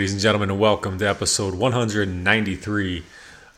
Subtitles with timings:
[0.00, 3.02] Ladies and gentlemen, and welcome to episode 193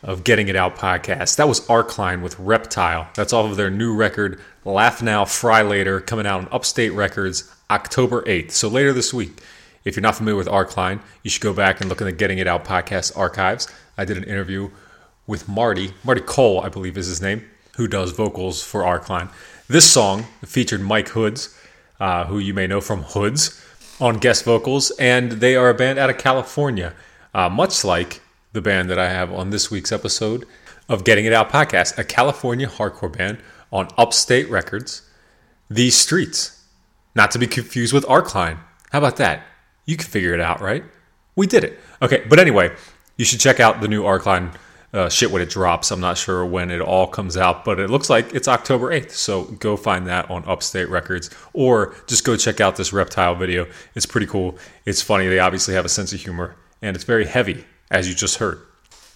[0.02, 1.36] of Getting It Out podcast.
[1.36, 3.08] That was Arcline with Reptile.
[3.14, 7.48] That's off of their new record, Laugh Now, Fry Later, coming out on Upstate Records
[7.70, 8.50] October 8th.
[8.50, 9.40] So later this week,
[9.84, 12.38] if you're not familiar with Arcline, you should go back and look in the Getting
[12.38, 13.72] It Out podcast archives.
[13.96, 14.70] I did an interview
[15.28, 19.30] with Marty, Marty Cole, I believe is his name, who does vocals for Arcline.
[19.68, 21.56] This song featured Mike Hoods,
[22.00, 23.64] uh, who you may know from Hoods.
[24.00, 26.94] On guest vocals, and they are a band out of California,
[27.34, 28.20] uh, much like
[28.52, 30.46] the band that I have on this week's episode
[30.88, 33.38] of Getting It Out podcast, a California hardcore band
[33.70, 35.02] on Upstate Records,
[35.70, 36.64] These Streets.
[37.14, 38.58] Not to be confused with Arcline.
[38.90, 39.44] How about that?
[39.86, 40.84] You can figure it out, right?
[41.36, 41.78] We did it.
[42.00, 42.74] Okay, but anyway,
[43.16, 44.54] you should check out the new Arcline
[44.92, 45.90] uh, shit when it drops.
[45.90, 49.12] I'm not sure when it all comes out, but it looks like it's October 8th.
[49.12, 53.66] So go find that on Upstate Records or just go check out this reptile video.
[53.94, 54.58] It's pretty cool.
[54.84, 55.28] It's funny.
[55.28, 58.60] They obviously have a sense of humor and it's very heavy, as you just heard.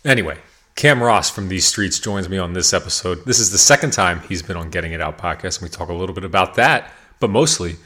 [0.04, 0.38] Anyway,
[0.76, 3.24] Cam Ross from These Streets joins me on this episode.
[3.24, 5.88] This is the second time he's been on Getting It Out podcast, and we talk
[5.88, 7.76] a little bit about that, but mostly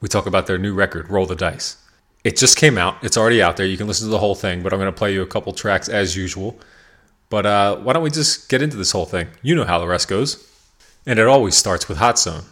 [0.00, 1.76] we talk about their new record, Roll the Dice.
[2.24, 2.96] It just came out.
[3.02, 3.66] It's already out there.
[3.66, 5.52] You can listen to the whole thing, but I'm going to play you a couple
[5.52, 6.58] tracks as usual.
[7.30, 9.28] But uh, why don't we just get into this whole thing?
[9.42, 10.48] You know how the rest goes.
[11.04, 12.44] And it always starts with Hot Zone.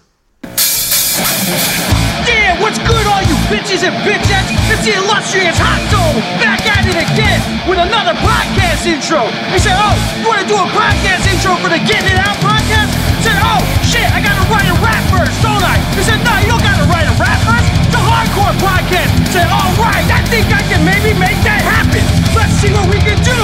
[2.28, 4.52] Yeah, what's good, all you bitches and bitchettes?
[4.68, 9.24] It's the illustrious Hot Zone back at it again with another podcast intro.
[9.48, 12.36] They said, oh, you want to do a podcast intro for the Getting It Out
[12.44, 12.92] podcast?
[12.92, 15.80] I said, oh, shit, I got to write a rap verse, don't I?
[15.96, 17.64] They said, no, you don't got to write a rap verse.
[17.88, 19.08] It's a hardcore podcast.
[19.08, 22.04] I said, all right, I think I can maybe make that happen.
[22.36, 23.40] Let's see what we can do.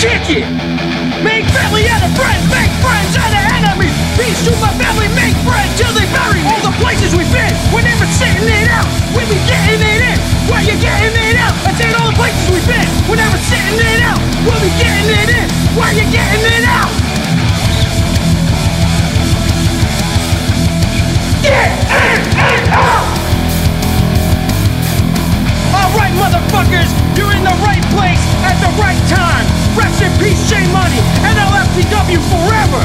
[0.00, 0.48] Kick it!
[1.20, 3.92] Make family out of friends, make friends out of enemies.
[4.16, 6.40] Peace to my family, make friends till they bury.
[6.48, 8.88] All the places we've been, we're never sitting it out.
[9.12, 10.16] We be getting it in,
[10.48, 11.52] why you getting it out?
[11.68, 14.16] I said all the places we've been, we're never sitting it out.
[14.48, 16.88] We'll be getting it in, why you getting it out?
[21.44, 23.04] Get in and out!
[25.76, 26.88] Alright, motherfuckers,
[27.20, 29.49] you're in the right place at the right time.
[29.76, 32.82] Rest in peace, J Money, and LFTW forever.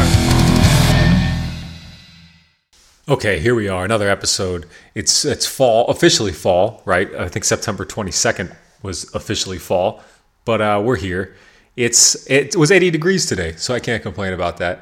[3.07, 4.65] Okay, here we are, another episode.
[4.95, 7.13] It's it's fall, officially fall, right?
[7.15, 10.03] I think September 22nd was officially fall,
[10.43, 11.35] but uh, we're here.
[11.75, 14.81] It's it was 80 degrees today, so I can't complain about that.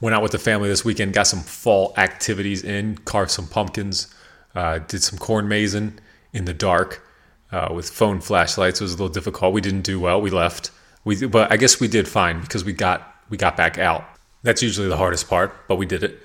[0.00, 4.14] Went out with the family this weekend, got some fall activities in, carved some pumpkins,
[4.54, 5.98] uh, did some corn mazing
[6.32, 7.06] in the dark
[7.52, 8.80] uh, with phone flashlights.
[8.80, 9.52] It was a little difficult.
[9.52, 10.20] We didn't do well.
[10.20, 10.70] We left.
[11.04, 14.04] We but I guess we did fine because we got we got back out.
[14.42, 16.18] That's usually the hardest part, but we did it.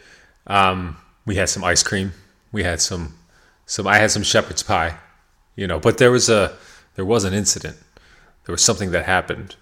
[0.47, 2.13] Um, we had some ice cream.
[2.51, 3.15] We had some
[3.65, 3.87] some.
[3.87, 4.97] I had some shepherd's pie,
[5.55, 5.79] you know.
[5.79, 6.55] But there was a
[6.95, 7.77] there was an incident.
[8.45, 9.55] There was something that happened,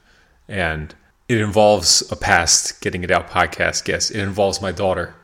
[0.48, 0.94] and
[1.28, 4.12] it involves a past getting it out podcast guest.
[4.12, 5.16] It involves my daughter,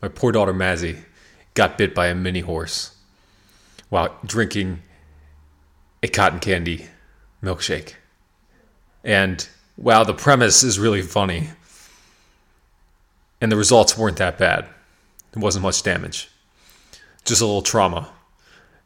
[0.00, 1.04] my poor daughter Mazzy,
[1.54, 2.96] got bit by a mini horse
[3.90, 4.80] while drinking
[6.02, 6.86] a cotton candy
[7.42, 7.94] milkshake.
[9.04, 9.46] And
[9.76, 11.50] wow, the premise is really funny.
[13.40, 14.66] And the results weren't that bad.
[15.34, 16.30] It wasn't much damage.
[17.24, 18.10] Just a little trauma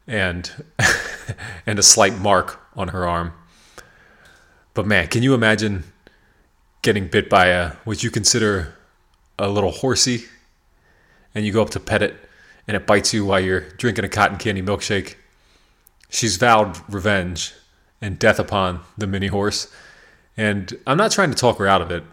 [0.07, 0.49] and
[1.65, 3.33] and a slight mark on her arm.
[4.73, 5.83] But man, can you imagine
[6.81, 8.75] getting bit by a what you consider
[9.37, 10.25] a little horsey
[11.35, 12.15] and you go up to pet it
[12.67, 15.15] and it bites you while you're drinking a cotton candy milkshake?
[16.09, 17.53] She's vowed revenge
[18.01, 19.71] and death upon the mini horse.
[20.37, 22.03] And I'm not trying to talk her out of it.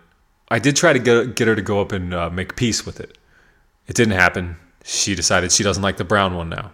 [0.49, 3.00] I did try to get, get her to go up and uh, make peace with
[3.00, 3.19] it.
[3.87, 4.56] It didn't happen.
[4.82, 6.73] She decided she doesn't like the brown one now.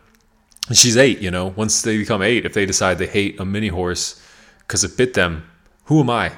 [0.68, 1.48] And she's eight, you know.
[1.48, 4.24] Once they become eight, if they decide they hate a mini horse
[4.60, 5.48] because it bit them,
[5.84, 6.32] who am I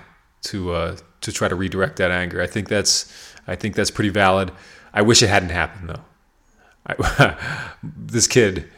[0.44, 2.40] to uh, to try to redirect that anger?
[2.40, 3.12] I think that's
[3.46, 4.50] I think that's pretty valid.
[4.94, 6.04] I wish it hadn't happened though.
[6.86, 7.36] I,
[7.82, 8.70] this kid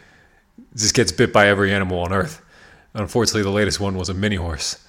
[0.75, 2.43] just gets bit by every animal on earth.
[2.95, 4.84] Unfortunately, the latest one was a mini horse,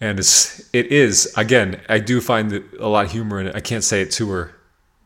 [0.00, 1.80] and it's it is again.
[1.88, 3.56] I do find a lot of humor in it.
[3.56, 4.54] I can't say it to her,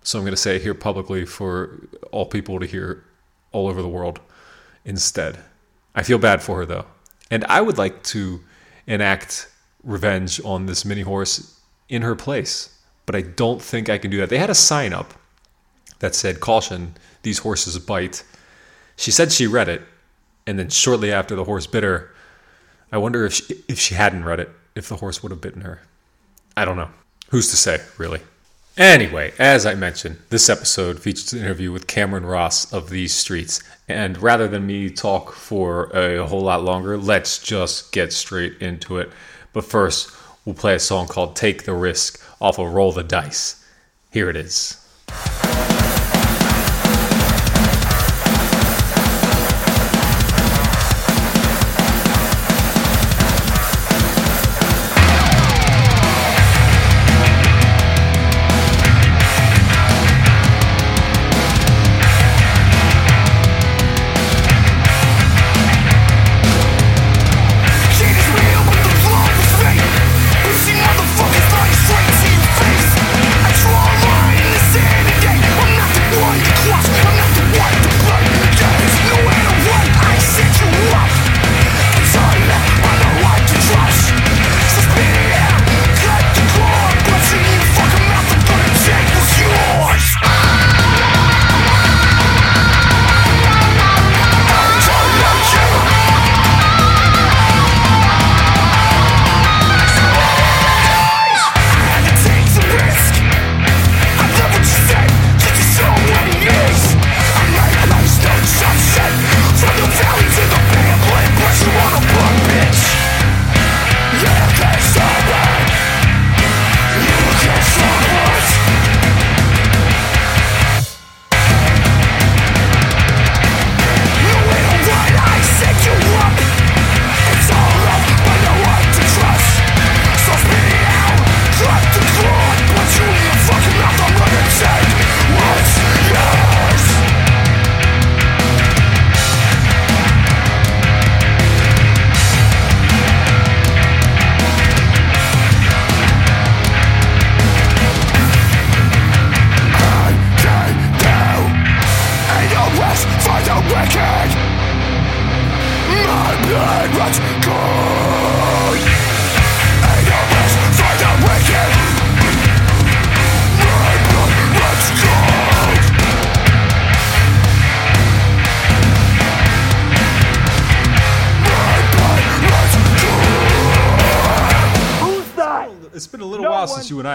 [0.03, 3.05] so I'm going to say it here publicly for all people to hear
[3.53, 4.21] all over the world.
[4.85, 5.39] Instead,
[5.95, 6.87] I feel bad for her though,
[7.31, 8.41] and I would like to
[8.87, 9.49] enact
[9.83, 14.19] revenge on this mini horse in her place, but I don't think I can do
[14.19, 14.31] that.
[14.31, 15.15] They had a sign up
[15.99, 18.25] that said "Caution: These horses bite."
[18.97, 19.83] She said she read it,
[20.47, 22.11] and then shortly after the horse bit her,
[22.91, 25.63] I wonder if she, if she hadn't read it, if the horse would have bitten
[25.63, 25.83] her.
[26.57, 26.91] I don't know.
[27.31, 28.21] Who's to say, really?
[28.77, 33.61] Anyway, as I mentioned, this episode features an interview with Cameron Ross of These Streets.
[33.89, 38.99] And rather than me talk for a whole lot longer, let's just get straight into
[38.99, 39.11] it.
[39.53, 40.13] But first,
[40.45, 43.65] we'll play a song called Take the Risk off of Roll the Dice.
[44.13, 44.77] Here it is.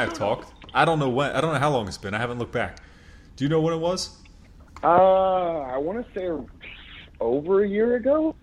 [0.03, 0.51] Have talked.
[0.74, 1.31] I don't know when.
[1.31, 2.13] I don't know how long it's been.
[2.13, 2.77] I haven't looked back.
[3.36, 4.17] Do you know when it was?
[4.83, 6.29] Uh, I want to say
[7.19, 8.36] over a year ago,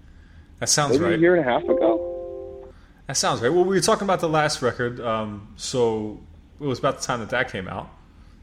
[0.59, 1.15] That sounds maybe right.
[1.15, 2.69] a year and a half ago.
[3.07, 3.53] That sounds right.
[3.53, 6.21] Well, we were talking about the last record, um, so
[6.61, 7.91] it was about the time that that came out.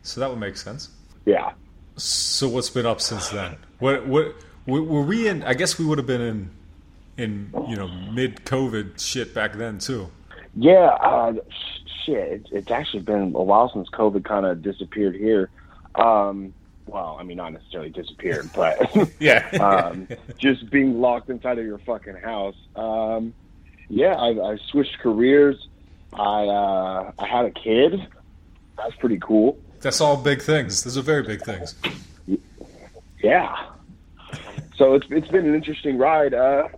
[0.04, 0.90] So that would make sense.
[1.26, 1.54] Yeah.
[1.96, 3.58] So what's been up since then?
[3.80, 4.36] What what
[4.68, 5.44] were we in?
[5.44, 6.52] I guess we would have been in
[7.18, 10.10] in you know mid COVID shit back then too.
[10.56, 11.34] Yeah, uh,
[12.08, 12.32] shit.
[12.32, 15.50] It's, it's actually been a while since COVID kind of disappeared here.
[15.96, 16.54] Um,
[16.88, 18.80] well, I mean, not necessarily disappeared, but
[19.20, 19.48] Yeah.
[19.62, 20.08] um,
[20.40, 22.56] just being locked inside of your fucking house.
[22.76, 23.34] Um,
[23.90, 25.68] yeah, I, I switched careers.
[26.14, 28.08] I uh, I had a kid.
[28.78, 29.58] That's pretty cool.
[29.82, 30.84] That's all big things.
[30.84, 31.76] Those are very big things.
[33.22, 33.56] Yeah.
[34.78, 36.34] So it's it's been an interesting ride.
[36.34, 36.70] Uh,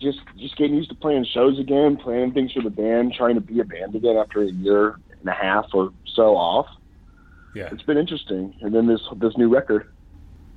[0.00, 3.40] just just getting used to playing shows again, playing things for the band, trying to
[3.40, 6.66] be a band again after a year and a half or so off.
[7.54, 7.68] Yeah.
[7.72, 8.54] It's been interesting.
[8.60, 9.90] And then this this new record.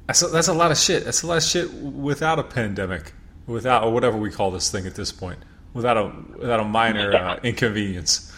[0.08, 1.06] That's a, that's a lot of shit.
[1.06, 3.14] That's a lot of shit without a pandemic,
[3.48, 5.40] without or whatever we call this thing at this point,
[5.74, 8.34] without a without a minor uh, inconvenience.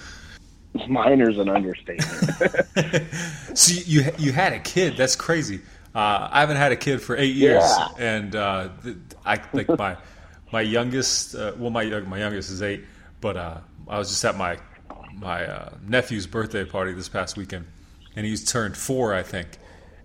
[0.88, 2.32] Minor's an understatement.
[3.58, 4.96] So you you- you had a kid.
[4.98, 5.60] That's crazy.
[5.94, 7.88] Uh, I haven't had a kid for eight years, Yeah.
[8.00, 8.70] and uh,
[9.26, 9.98] I think my
[10.52, 12.86] my youngest, uh, well, my young- my youngest is eight,
[13.22, 14.58] but uh, I was just at my
[15.14, 17.66] my uh, nephew's birthday party this past weekend,
[18.16, 19.48] and he's turned four, I think,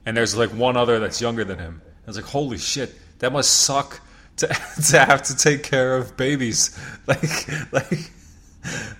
[0.05, 1.83] and there's like one other that's younger than him.
[2.07, 4.01] I was like, holy shit, that must suck
[4.37, 4.47] to
[4.91, 8.11] to have to take care of babies, like like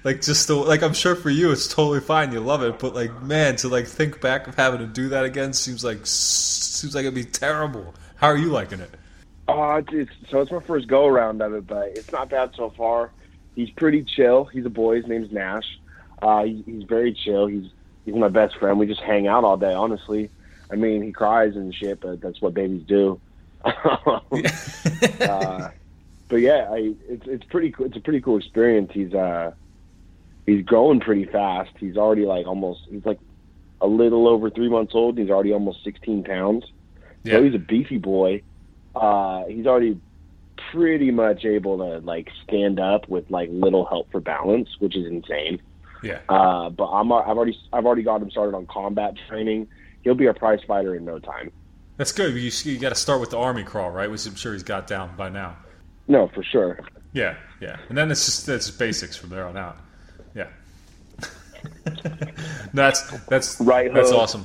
[0.05, 2.95] like just the, like I'm sure for you it's totally fine you love it but
[2.95, 6.95] like man to like think back of having to do that again seems like seems
[6.95, 7.93] like it'd be terrible.
[8.15, 8.91] How are you liking it
[9.49, 12.51] uh, it's, it's, so it's my first go around of it, but it's not bad
[12.57, 13.13] so far.
[13.55, 14.45] He's pretty chill.
[14.45, 14.97] He's a boy.
[14.97, 15.79] His name's Nash.
[16.21, 17.47] Uh, he, he's very chill.
[17.47, 17.71] He's
[18.05, 18.79] he's my best friend.
[18.79, 19.73] We just hang out all day.
[19.73, 20.31] Honestly,
[20.71, 23.21] I mean, he cries and shit, but that's what babies do.
[23.65, 24.21] uh,
[26.29, 27.87] but yeah, I, it's it's pretty cool.
[27.87, 28.91] It's a pretty cool experience.
[28.93, 29.53] He's uh
[30.45, 31.71] he's growing pretty fast.
[31.79, 33.19] He's already like almost he's like
[33.81, 35.19] a little over three months old.
[35.19, 36.65] He's already almost sixteen pounds.
[37.27, 38.43] So he's a beefy boy.
[38.97, 40.01] Uh, he's already
[40.73, 45.07] pretty much able to like stand up with like little help for balance, which is
[45.07, 45.61] insane.
[46.03, 49.69] yeah Uh, but I'm I've already I've already got him started on combat training.
[50.03, 51.51] He'll be a prize fighter in no time.
[51.99, 54.53] that's good you, you got to start with the army crawl right which I'm sure
[54.55, 55.57] he's got down by now
[56.09, 56.81] No, for sure.
[57.13, 59.77] yeah yeah and then it's just that's just basics from there on out
[60.35, 60.49] yeah
[62.75, 64.19] that's that's Right that's hook.
[64.21, 64.45] awesome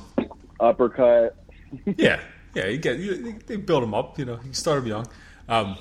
[0.60, 1.36] Uppercut.
[1.96, 2.20] Yeah,
[2.54, 2.66] yeah.
[2.66, 4.18] You get you, they- build them up.
[4.18, 5.06] You know, you start them young.
[5.48, 5.76] Um,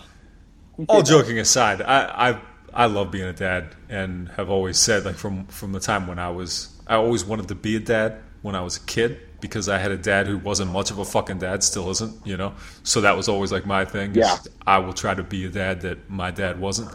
[0.88, 2.42] all joking aside, I, I
[2.74, 6.18] I love being a dad, and have always said like from from the time when
[6.20, 9.68] I was, I always wanted to be a dad when I was a kid because
[9.70, 12.26] I had a dad who wasn't much of a fucking dad, still isn't.
[12.26, 14.16] You know, so that was always like my thing.
[14.16, 14.38] Yeah.
[14.66, 16.90] I will try to be a dad that my dad wasn't.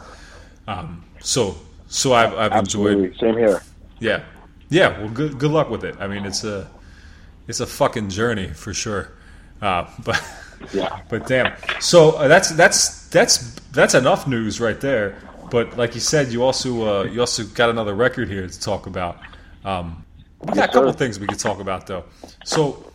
[0.67, 1.57] Um, so
[1.87, 3.15] so I've I've enjoyed.
[3.21, 3.63] Same here.
[4.01, 4.25] yeah,
[4.71, 4.99] yeah.
[4.99, 5.97] Well, good good luck with it.
[6.01, 6.69] I mean, it's a
[7.47, 9.13] it's a fucking journey for sure.
[9.63, 10.23] Uh, but
[10.73, 11.01] Yeah.
[11.09, 11.53] but damn.
[11.81, 15.17] So uh, that's that's that's that's enough news right there.
[15.51, 18.87] But like you said, you also uh, you also got another record here to talk
[18.87, 19.19] about.
[19.65, 20.05] Um,
[20.43, 22.05] we got a couple things we could talk about though.
[22.45, 22.93] So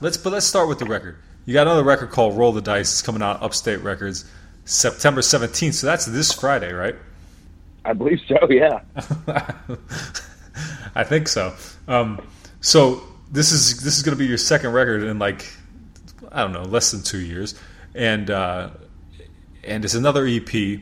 [0.00, 1.16] let's but let's start with the record.
[1.46, 2.92] You got another record called Roll the Dice.
[2.92, 4.24] It's coming out Upstate Records,
[4.66, 5.74] September seventeenth.
[5.76, 6.94] So that's this Friday, right?
[7.84, 8.36] I believe so.
[8.50, 8.80] Yeah.
[10.94, 11.54] I think so.
[11.86, 12.20] Um,
[12.60, 15.46] so this is this is going to be your second record in like
[16.30, 17.54] I don't know less than two years,
[17.94, 18.70] and uh,
[19.64, 20.80] and it's another EP.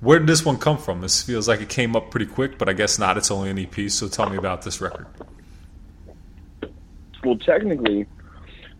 [0.00, 1.00] Where did this one come from?
[1.00, 3.16] This feels like it came up pretty quick, but I guess not.
[3.16, 3.90] It's only an EP.
[3.90, 5.06] So tell me about this record.
[7.24, 8.06] Well, technically,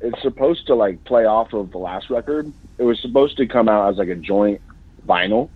[0.00, 2.52] it's supposed to like play off of the last record.
[2.78, 4.60] It was supposed to come out as like a joint
[5.06, 5.50] vinyl.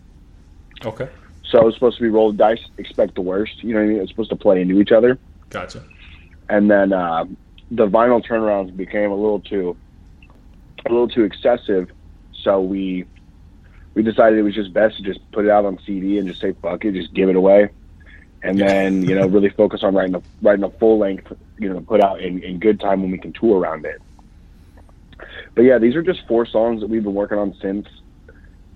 [0.84, 1.08] Okay,
[1.44, 3.62] So it was supposed to be roll the dice, expect the worst.
[3.62, 4.00] You know what I mean?
[4.00, 5.16] It's supposed to play into each other.
[5.48, 5.84] gotcha.
[6.48, 7.24] and then uh,
[7.70, 9.76] the vinyl turnarounds became a little too
[10.86, 11.90] a little too excessive
[12.42, 13.04] so we
[13.94, 16.40] we decided it was just best to just put it out on CD and just
[16.40, 17.70] say fuck it just give it away
[18.42, 21.80] and then you know really focus on writing a writing a full length you know
[21.80, 24.00] put out in, in good time when we can tour around it
[25.54, 27.86] but yeah these are just four songs that we've been working on since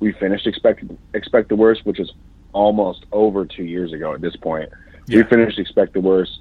[0.00, 0.84] we finished expect
[1.14, 2.12] expect the worst, which is
[2.52, 4.70] almost over two years ago at this point.
[5.08, 6.40] We finished expect the worst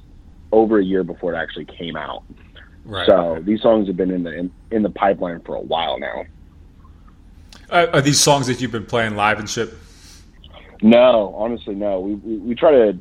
[0.51, 2.23] over a year before it actually came out.
[2.85, 3.07] Right.
[3.07, 6.25] So these songs have been in the in, in the pipeline for a while now.
[7.71, 9.73] Are, are these songs that you've been playing live and shit?
[10.81, 11.99] No, honestly, no.
[11.99, 12.97] We, we we try to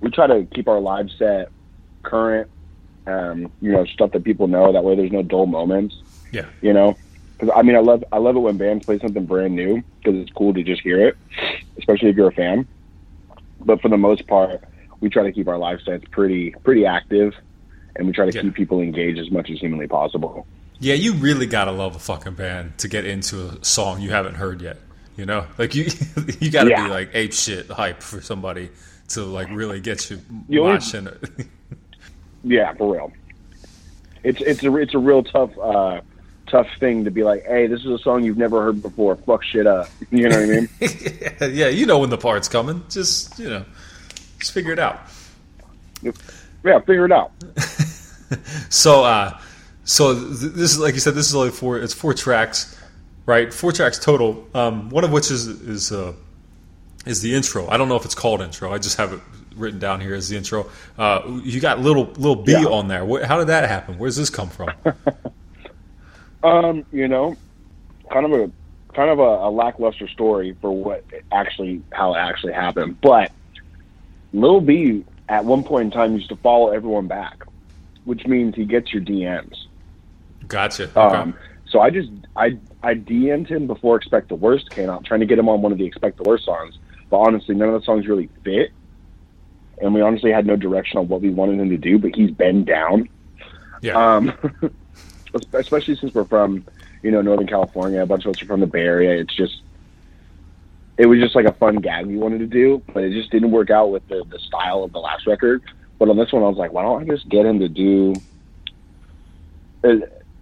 [0.00, 1.50] we try to keep our live set
[2.02, 2.50] current.
[3.06, 4.72] Um, you know, stuff that people know.
[4.72, 5.96] That way, there's no dull moments.
[6.30, 6.46] Yeah.
[6.60, 6.96] You know,
[7.38, 10.20] because I mean, I love I love it when bands play something brand new because
[10.20, 11.16] it's cool to just hear it,
[11.78, 12.66] especially if you're a fan.
[13.60, 14.62] But for the most part,
[15.00, 17.34] we try to keep our live sets pretty pretty active,
[17.96, 18.42] and we try to Yeah.
[18.42, 20.46] keep people engaged as much as humanly possible.
[20.78, 24.34] Yeah, you really gotta love a fucking band to get into a song you haven't
[24.36, 24.78] heard yet.
[25.16, 25.84] You know, like you,
[26.40, 26.84] you gotta Yeah.
[26.84, 28.70] be like ape shit hype for somebody
[29.08, 30.20] to like really get you
[30.62, 31.22] watching it.
[32.42, 33.12] Yeah, for real.
[34.24, 36.00] It's it's a it's a real tough uh,
[36.46, 39.16] tough thing to be like, hey, this is a song you've never heard before.
[39.16, 39.88] Fuck shit up.
[40.10, 41.54] You know what I mean?
[41.54, 42.82] yeah, you know when the part's coming.
[42.88, 43.64] Just you know,
[44.38, 45.00] just figure it out.
[46.64, 47.32] yeah, figure it out.
[48.70, 49.38] So, uh,
[49.84, 51.14] so th- this is like you said.
[51.14, 51.78] This is only four.
[51.78, 52.78] It's four tracks,
[53.26, 53.52] right?
[53.52, 54.46] Four tracks total.
[54.54, 56.12] Um, one of which is is uh,
[57.06, 57.66] is the intro.
[57.68, 58.72] I don't know if it's called intro.
[58.72, 59.20] I just have it
[59.56, 60.70] written down here as the intro.
[60.96, 62.66] Uh, you got little Lil B Yeah.
[62.66, 63.04] on there.
[63.26, 63.98] How did that happen?
[63.98, 64.70] Where's this come from?
[66.42, 67.36] Um, you know,
[68.10, 68.50] kind of a
[68.94, 72.98] kind of a, a lackluster story for what actually how it actually happened.
[73.02, 73.30] But
[74.32, 77.44] Lil B at one point in time used to follow everyone back,
[78.04, 79.56] which means he gets your DMs.
[80.48, 80.84] Gotcha.
[80.84, 81.00] Okay.
[81.00, 81.34] Um,
[81.66, 85.26] so I just I I DM'd him before Expect the Worst came out, trying to
[85.26, 86.78] get him on one of the Expect the Worst songs.
[87.08, 88.72] But honestly, none of the songs really fit,
[89.78, 91.98] and we honestly had no direction on what we wanted him to do.
[91.98, 93.08] But he's been down,
[93.82, 94.16] yeah.
[94.16, 94.32] um,
[95.54, 96.64] especially since we're from
[97.02, 98.02] you know Northern California.
[98.02, 99.20] A bunch of us are from the Bay Area.
[99.20, 99.62] It's just
[100.98, 103.52] it was just like a fun gag we wanted to do, but it just didn't
[103.52, 105.62] work out with the the style of the last record.
[106.00, 108.14] But on this one, I was like, why don't I just get him to do?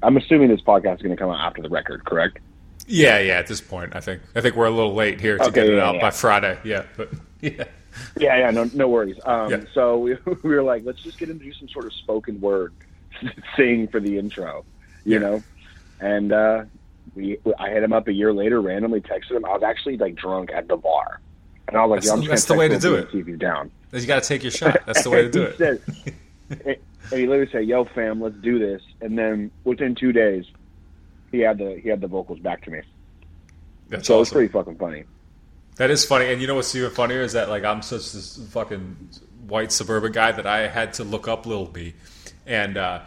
[0.02, 2.38] I'm assuming this podcast is going to come out after the record, correct?
[2.86, 3.34] yeah, yeah.
[3.34, 5.66] At this point, I think I think we're a little late here to Okay, get
[5.68, 6.00] it yeah, out yeah.
[6.00, 6.58] by Friday.
[6.64, 7.10] Yeah, but
[7.42, 7.64] yeah.
[8.16, 9.18] Yeah, yeah, no, no worries.
[9.24, 9.64] Um, Yeah.
[9.74, 12.40] So we, we were like, let's just get him to do some sort of spoken
[12.40, 12.72] word
[13.56, 14.64] sing for the intro,
[15.04, 15.42] you know.
[16.00, 16.64] And uh,
[17.16, 19.44] we, I hit him up a year later, randomly texted him.
[19.44, 21.20] I was actually like drunk at the bar,
[21.68, 23.10] and I was like, That's- "Yo, I'm just that's the way to do it.
[23.12, 23.70] Keep you down.
[23.92, 24.80] You got to take your shot.
[24.86, 25.58] That's the way to do it.
[25.58, 25.80] Said,
[27.10, 30.44] and he literally said, "Yo, fam, let's do this." And then within two days,
[31.30, 32.80] he had the he had the vocals back to me.
[33.88, 35.04] That's So it was pretty fucking funny.
[35.76, 38.36] That is funny, and you know what's even funnier is that like I'm such this
[38.50, 39.10] fucking
[39.46, 41.94] white suburban guy that I had to look up Lil B,
[42.46, 43.00] and uh,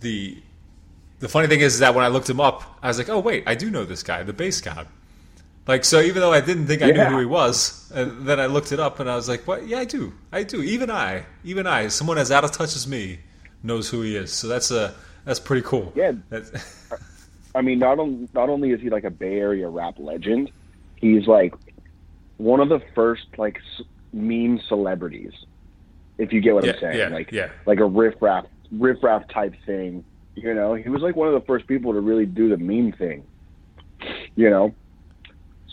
[0.00, 0.40] the
[1.20, 3.44] the funny thing is that when I looked him up, I was like, oh wait,
[3.46, 4.86] I do know this guy, the Based God.
[5.70, 7.04] Like so, even though I didn't think I Yeah.
[7.08, 9.68] knew who he was, and then I looked it up and I was like, what?
[9.68, 10.62] Yeah, I do, I do.
[10.62, 13.20] Even I, even I, someone as out of touch as me,
[13.62, 14.32] knows who he is.
[14.32, 15.92] So that's a that's pretty cool.
[15.94, 16.12] Yeah.
[16.28, 16.50] That's,
[17.54, 20.50] I mean, not on, not only is he like a Bay Area rap legend,
[20.96, 21.54] he's like
[22.38, 25.32] one of the first like s- meme celebrities.
[26.18, 27.48] If you get what Yeah, I'm saying, yeah, like yeah.
[27.66, 30.04] like a riff raff riff raff type thing.
[30.34, 32.92] You know, he was like one of the first people to really do the meme
[32.92, 33.24] thing.
[34.34, 34.74] You know,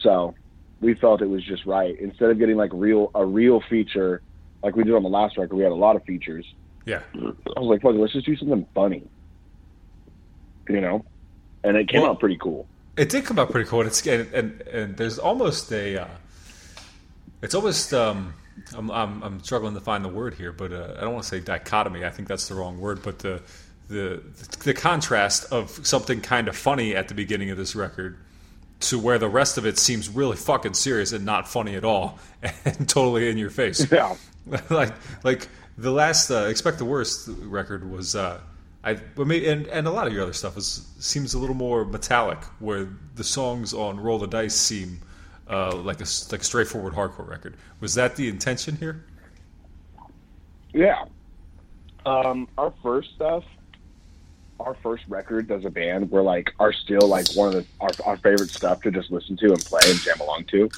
[0.01, 0.35] so
[0.81, 4.21] we felt it was just right instead of getting like real a real feature
[4.63, 5.55] like we did on the last record.
[5.55, 6.45] We had a lot of features.
[6.85, 7.01] yeah.
[7.15, 9.03] I was like, fuck, let's just do something funny.
[10.69, 11.05] You know,
[11.63, 12.67] and it came Well- out pretty cool.
[12.97, 16.07] It did come out pretty cool, and it's and and, and there's almost a, uh,
[17.43, 18.33] it's almost um,
[18.75, 21.29] I'm, I'm I'm struggling to find the word here, but uh, I don't want to
[21.29, 22.03] say dichotomy.
[22.05, 23.43] I think that's the wrong word, but the
[23.87, 24.23] the
[24.63, 28.17] the contrast of something kind of funny at the beginning of this record
[28.79, 32.19] to where the rest of it seems really fucking serious and not funny at all,
[32.65, 33.91] and totally in your face.
[33.91, 34.15] Yeah.
[34.69, 38.39] like like the last uh, expect the worst record was uh
[38.83, 41.55] I but maybe, and and a lot of your other stuff is seems a little
[41.55, 45.01] more metallic where the songs on Roll the Dice seem
[45.49, 47.57] uh, like a like a straightforward hardcore record.
[47.79, 49.03] Was that the intention here?
[50.73, 51.05] Yeah.
[52.05, 53.43] Um, our first stuff,
[54.59, 57.95] our first records as a band were like are still like one of the our,
[58.05, 60.71] our favorite stuff to just listen to and play and jam along to.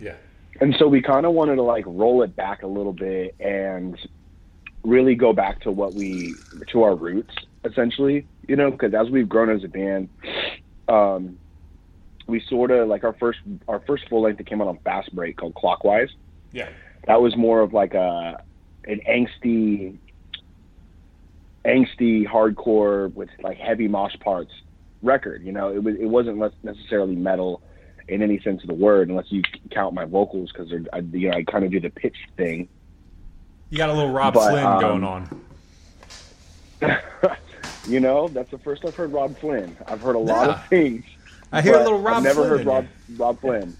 [0.00, 0.16] Yeah.
[0.60, 3.98] And so we kind of wanted to like roll it back a little bit and
[4.84, 9.28] really go back to what we to our roots essentially, you know, because as we've
[9.28, 10.08] grown as a band,
[10.88, 11.38] um,
[12.26, 15.14] we sort of like our first our first full length that came out on Fast
[15.14, 16.10] Break called Clockwise.
[16.52, 16.68] Yeah.
[17.06, 18.42] That was more of like a
[18.86, 19.98] an angsty
[21.66, 24.52] angsty hardcore with like heavy mosh parts
[25.02, 25.42] record.
[25.44, 27.62] You know, it was it wasn't necessarily metal,
[28.08, 31.36] in any sense of the word, unless you count my vocals because I, you know
[31.36, 32.68] I kind of do the pitch thing.
[33.70, 35.46] You got a little Rob But, Flynn um, going on.
[37.88, 39.76] You know, that's the first I've heard Robb Flynn.
[39.86, 40.54] I've heard a lot Yeah.
[40.54, 41.04] of things.
[41.52, 42.86] I hear a little Rob I've never Flynn heard Rob.
[43.16, 43.76] Robb Flynn.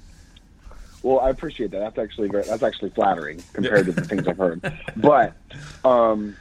[1.03, 1.81] Well, I appreciate that.
[1.81, 4.62] That's actually very, that's actually flattering compared to the things I've heard.
[4.96, 5.37] But,
[5.85, 6.37] um,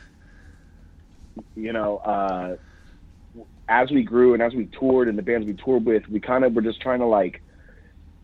[1.56, 2.58] you know, uh,
[3.68, 6.44] as we grew and as we toured and the bands we toured with, we kind
[6.44, 7.42] of were just trying to like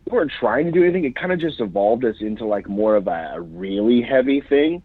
[0.05, 1.05] we weren't trying to do anything.
[1.05, 4.83] It kind of just evolved us into like more of a, really heavy thing.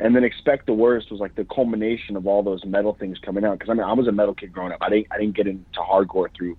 [0.00, 3.44] And then expect the worst was like the culmination of all those metal things coming
[3.44, 3.58] out.
[3.58, 4.78] Because I mean, I was a metal kid growing up.
[4.80, 6.56] I didn't I didn't get into hardcore through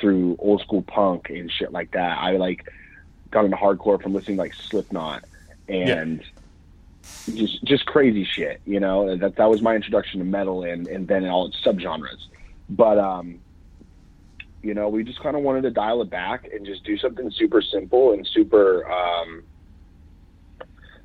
[0.00, 2.18] through old school punk and shit like that.
[2.18, 2.68] I like
[3.30, 5.24] got into hardcore from listening to, like Slipknot
[5.68, 6.22] and
[7.34, 8.60] just just crazy shit.
[8.64, 12.26] You know that that was my introduction to metal and and then all its subgenres.
[12.68, 13.40] But um,
[14.62, 17.30] you know, we just kind of wanted to dial it back and just do something
[17.30, 19.42] super simple and super um,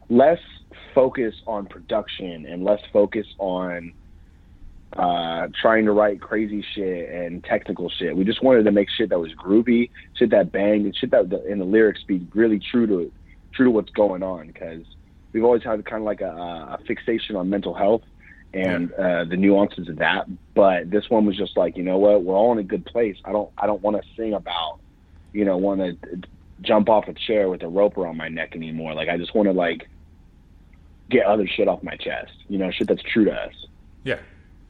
[0.10, 0.39] less
[0.94, 3.94] focus on production and less focus on
[4.94, 8.16] uh, trying to write crazy shit and technical shit.
[8.16, 11.32] We just wanted to make shit that was groovy, shit that banged, and shit that
[11.48, 13.12] in the lyrics be really true to
[13.54, 14.48] true to what's going on.
[14.48, 14.84] Because
[15.34, 18.04] we've always had kind of like a, a fixation on mental health
[18.54, 20.28] and uh, the nuances of that.
[20.54, 23.17] But this one was just like, you know what, we're all in a good place.
[23.26, 24.80] I don't I don't want to sing about,
[25.34, 26.22] you know, want to
[26.62, 28.93] jump off a chair with a rope around my neck anymore.
[28.93, 29.89] Like I just want to like
[31.10, 32.32] get other shit off my chest.
[32.48, 33.54] You know, shit that's true to us.
[34.04, 34.19] Yeah,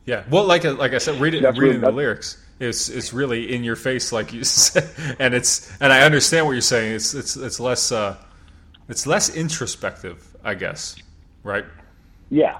[0.05, 0.23] yeah.
[0.29, 3.75] Well, like like I said, reading That's reading the lyrics is is really in your
[3.75, 6.95] face, like you said, and it's and I understand what you're saying.
[6.95, 8.17] It's it's it's less uh,
[8.89, 10.95] it's less introspective, I guess,
[11.43, 11.65] right?
[12.29, 12.59] Yeah.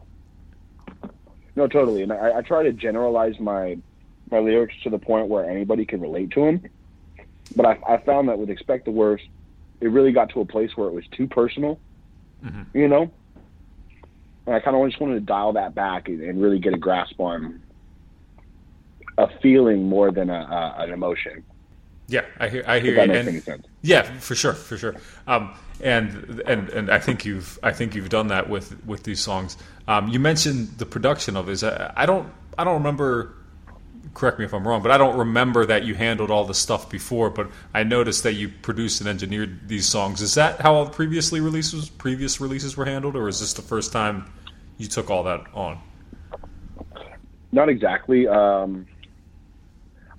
[1.55, 2.03] No, totally.
[2.03, 3.77] And I, I try to generalize my
[4.31, 6.63] my lyrics to the point where anybody can relate to them.
[7.55, 9.25] But I, I found that with Expect the Worst,
[9.81, 11.79] it really got to a place where it was too personal.
[12.43, 12.77] Mm-hmm.
[12.77, 13.11] You know?
[14.45, 16.77] And I kind of just wanted to dial that back and, and really get a
[16.77, 17.61] grasp on
[19.17, 20.33] a feeling more than a,
[20.77, 21.43] a, an emotion.
[22.07, 23.11] Yeah, I hear I hear you.
[23.11, 23.65] And-.
[23.81, 24.95] Yeah, for sure, for sure.
[25.25, 29.21] Um, and and and I think you've I think you've done that with with these
[29.21, 29.57] songs.
[29.87, 31.63] Um, you mentioned the production of this.
[31.63, 33.35] I, I don't I don't remember.
[34.13, 36.89] Correct me if I'm wrong, but I don't remember that you handled all the stuff
[36.89, 37.29] before.
[37.29, 40.21] But I noticed that you produced and engineered these songs.
[40.21, 43.61] Is that how all the previously releases previous releases were handled, or is this the
[43.61, 44.31] first time
[44.77, 45.79] you took all that on?
[47.51, 48.27] Not exactly.
[48.27, 48.85] Um,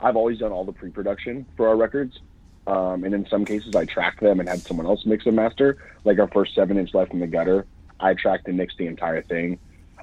[0.00, 2.18] I've always done all the pre-production for our records,
[2.66, 5.78] um, and in some cases, I tracked them and had someone else mix and master.
[6.04, 7.66] Like our first seven-inch left in the gutter,
[8.00, 9.58] I tracked and mixed the entire thing,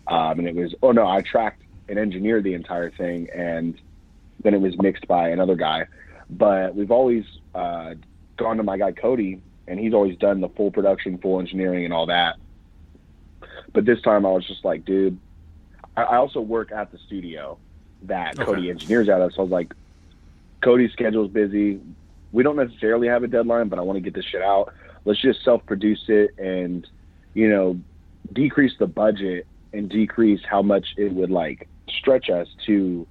[0.08, 3.80] um, and it was oh no, I tracked and engineered the entire thing, and
[4.44, 5.86] then it was mixed by another guy.
[6.30, 7.96] But we've always uh,
[8.38, 11.94] gone to my guy Cody, and he's always done the full production, full engineering, and
[11.94, 12.38] all that.
[13.74, 15.20] But this time, I was just like, dude,
[15.98, 17.58] I, I also work at the studio
[18.04, 18.46] that Okay.
[18.46, 19.34] Cody engineers out of.
[19.34, 19.74] So I was like,
[20.62, 21.80] Cody's schedule is busy.
[22.32, 24.74] We don't necessarily have a deadline, but I want to get this shit out.
[25.06, 26.88] Let's just self produce it and,
[27.34, 27.80] you know,
[28.32, 33.08] decrease the budget and decrease how much it would like stretch us to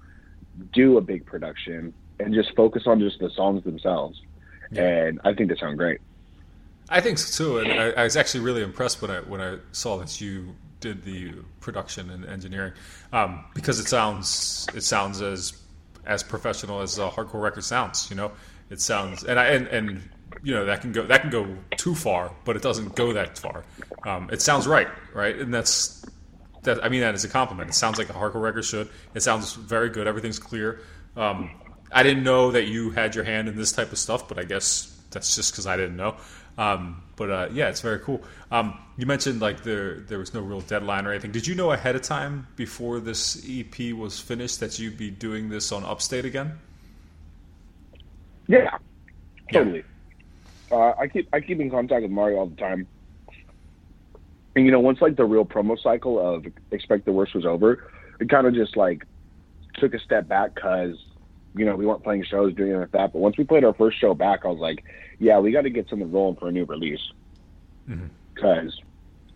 [0.72, 4.20] do a big production and just focus on just the songs themselves.
[4.76, 6.00] And I think they sound great.
[6.88, 9.58] I think so too, and I, I was actually really impressed when I when I
[9.72, 12.72] saw that you did the production and engineering
[13.12, 15.52] um, because it sounds it sounds as
[16.06, 18.08] as professional as a hardcore record sounds.
[18.10, 18.32] You know,
[18.70, 20.08] it sounds and I and, and
[20.42, 23.38] you know that can go that can go too far, but it doesn't go that
[23.38, 23.64] far.
[24.06, 26.04] Um, it sounds right, right, and that's
[26.62, 26.84] that.
[26.84, 27.70] I mean that as a compliment.
[27.70, 28.88] It sounds like a hardcore record should.
[29.14, 30.06] It sounds very good.
[30.06, 30.80] Everything's clear.
[31.16, 31.50] Um,
[31.92, 34.44] I didn't know that you had your hand in this type of stuff, but I
[34.44, 36.16] guess that's just because I didn't know.
[36.60, 38.22] Um, but uh, yeah, it's very cool.
[38.50, 41.32] Um, you mentioned like there there was no real deadline or anything.
[41.32, 45.48] Did you know ahead of time before this EP was finished that you'd be doing
[45.48, 46.58] this on Upstate again?
[48.46, 48.76] Yeah,
[49.50, 49.84] totally.
[50.70, 52.86] Uh, I keep I keep in contact with Mario all the time,
[54.54, 57.90] and you know, once like the real promo cycle of Expect the Worst was over,
[58.20, 59.06] it kind of just like
[59.76, 60.96] took a step back because
[61.54, 63.12] you know we weren't playing shows doing anything like that.
[63.12, 64.84] But once we played our first show back, I was like,
[65.18, 67.12] yeah, we got to get something rolling for a new release
[67.88, 68.06] mm-hmm.
[68.34, 68.80] because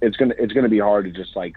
[0.00, 1.56] it's gonna it's gonna be hard to just like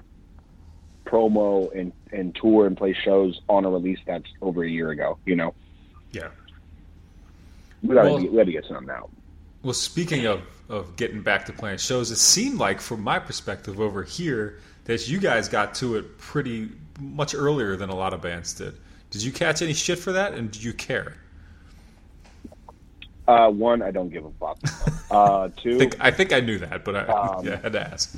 [1.06, 5.18] promo and and tour and play shows on a release that's over a year ago.
[5.26, 5.54] You know,
[6.12, 6.30] Yeah.
[7.82, 9.10] we got to Well- we got to get something out.
[9.64, 13.82] Well, speaking of, of getting back to playing shows, it seemed like, from my perspective
[13.82, 16.70] over here, that you guys got to it pretty
[17.02, 18.76] much earlier than a lot of bands did.
[19.10, 21.16] Did you catch any shit for that, and did you care?
[23.28, 24.58] Uh, one, I don't give a fuck.
[25.12, 27.04] Uh, two, I think I think I knew that, but I,
[27.38, 28.18] Um, yeah, I had to ask.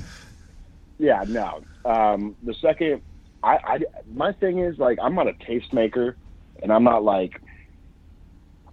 [0.98, 1.62] Yeah, no.
[1.84, 3.02] Um, the second,
[3.42, 3.80] I, I,
[4.12, 6.14] my thing is like I'm not a tastemaker,
[6.62, 7.40] and I'm not like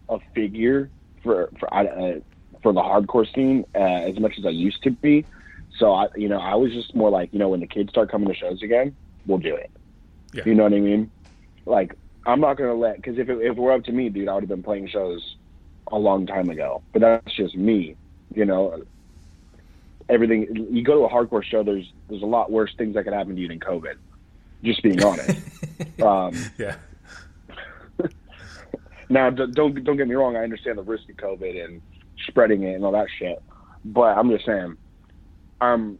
[0.10, 0.89] a figure
[1.23, 2.19] for for I- uh,
[2.63, 5.25] for the hardcore scene uh, as much as I used to be.
[5.77, 8.10] So I, you know, I was just more like, you know, when the kids start
[8.10, 8.95] coming to shows again,
[9.27, 9.69] we'll do it.
[10.34, 10.43] Yeah.
[10.45, 11.12] You know what I mean?
[11.65, 11.95] Like
[12.28, 14.34] I'm not gonna let because if it, if it were up to me, dude, I
[14.34, 15.24] would have been playing shows
[15.92, 16.84] a long time ago.
[16.92, 17.96] But that's just me.
[18.36, 18.84] You know,
[20.10, 20.68] everything.
[20.70, 21.63] You go to a hardcore show.
[21.63, 23.96] There's there's a lot worse things that could happen to you than COVID.
[24.62, 25.40] Just being honest.
[26.04, 26.76] um, Yeah,
[29.10, 30.36] now, don't don't get me wrong.
[30.36, 31.82] I understand the risk of COVID and
[32.28, 33.42] spreading it and all that shit.
[33.86, 34.76] But I'm just saying,
[35.62, 35.98] I'm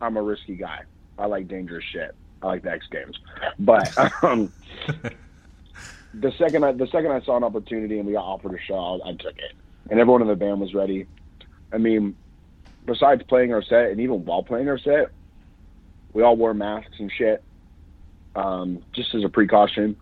[0.00, 0.80] I'm a risky guy.
[1.18, 2.14] I like dangerous shit.
[2.40, 3.18] I like the X Games.
[3.58, 3.88] But
[4.22, 4.52] um,
[6.14, 9.00] the second I the second I saw an opportunity and we got offered a show,
[9.04, 9.52] I, I took it.
[9.90, 11.06] And everyone in the band was ready.
[11.72, 12.16] I mean,
[12.84, 15.10] besides playing our set, and even while playing our set,
[16.12, 17.42] we all wore masks and shit,
[18.34, 19.96] um, just as a precaution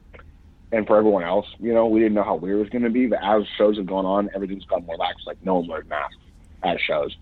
[0.72, 2.90] and for everyone else, you know, we didn't know how weird it was going to
[2.90, 3.06] be.
[3.06, 5.26] But as shows have gone on, everything's gotten more lax.
[5.26, 6.16] Like no one wears masks
[6.62, 7.16] at shows.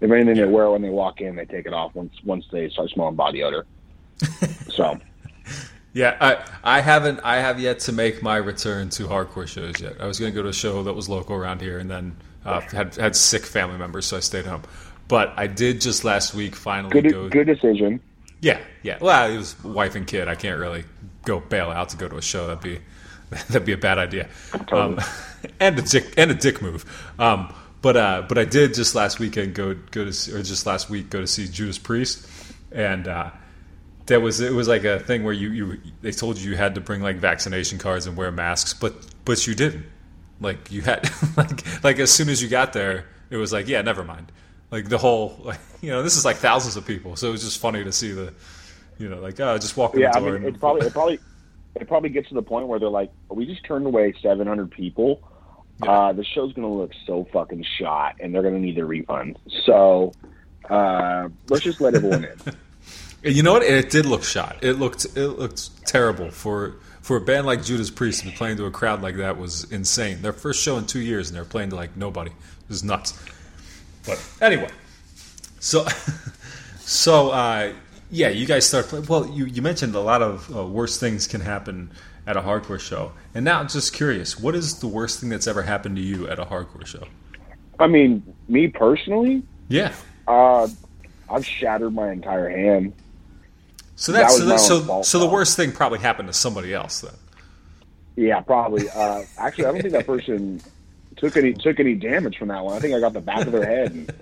[0.00, 1.36] If anything, they wear it when they walk in.
[1.36, 3.66] They take it off once once they start smelling body odor.
[4.68, 4.98] so
[5.92, 6.16] yeah.
[6.20, 10.00] I I haven't I have yet to make my return to hardcore shows yet.
[10.00, 12.16] I was going to go to a show that was local around here, and then
[12.44, 14.62] uh, had had sick family members, so I stayed home.
[15.08, 17.28] But I did just last week finally good go.
[17.28, 18.00] good decision.
[18.40, 18.98] Yeah, yeah.
[19.00, 20.28] Well, it was wife and kid.
[20.28, 20.84] I can't really
[21.24, 22.46] go bail out to go to a show.
[22.46, 22.80] That'd be
[23.30, 24.28] that'd be a bad idea.
[24.72, 25.00] Um,
[25.60, 26.84] and a dick and a dick move.
[27.18, 30.90] Um, but uh, but I did just last weekend go go to or just last
[30.90, 32.28] week go to see Judas Priest,
[32.72, 33.30] and uh,
[34.08, 36.74] there was it was like a thing where you, you they told you you had
[36.74, 38.94] to bring like vaccination cards and wear masks, but
[39.24, 39.86] but you didn't.
[40.40, 43.82] Like you had like like as soon as you got there, it was like yeah,
[43.82, 44.32] never mind.
[44.70, 47.44] Like the whole like you know this is like thousands of people, so it was
[47.44, 48.34] just funny to see the
[48.98, 50.92] you know like oh just walk in Yeah, the I mean, and- it's probably it
[50.92, 51.18] probably
[51.76, 55.22] it probably gets to the point where they're like, we just turned away 700 people.
[55.80, 59.36] Uh, the show's gonna look so fucking shot, and they're gonna need their refunds.
[59.64, 60.12] So
[60.68, 62.38] uh, let's just let everyone in.
[63.22, 63.62] You know what?
[63.62, 64.58] It did look shot.
[64.62, 68.58] It looked it looked terrible for for a band like Judas Priest to be playing
[68.58, 70.22] to a crowd like that was insane.
[70.22, 72.30] Their first show in two years, and they're playing to like nobody.
[72.30, 73.18] It was nuts.
[74.06, 74.68] But anyway,
[75.58, 75.86] so
[76.78, 77.72] so uh,
[78.10, 79.06] yeah, you guys start playing.
[79.06, 81.90] Well, you you mentioned a lot of uh, worse things can happen
[82.26, 85.46] at a hardcore show, and now I'm just curious, what is the worst thing that's
[85.46, 87.04] ever happened to you at a hardcore show?
[87.80, 89.94] I mean, me personally, Yeah.
[90.26, 90.68] uh,
[91.30, 92.92] I've shattered my entire hand.
[93.98, 96.72] So that's was so, that, so, fault, so the worst thing probably happened to somebody
[96.72, 97.14] else then.
[98.14, 98.88] Yeah, probably.
[98.88, 100.62] Uh, actually, I don't think that person
[101.16, 102.76] took any took any damage from that one.
[102.76, 103.90] I think I got the back of their head.
[103.90, 104.12] And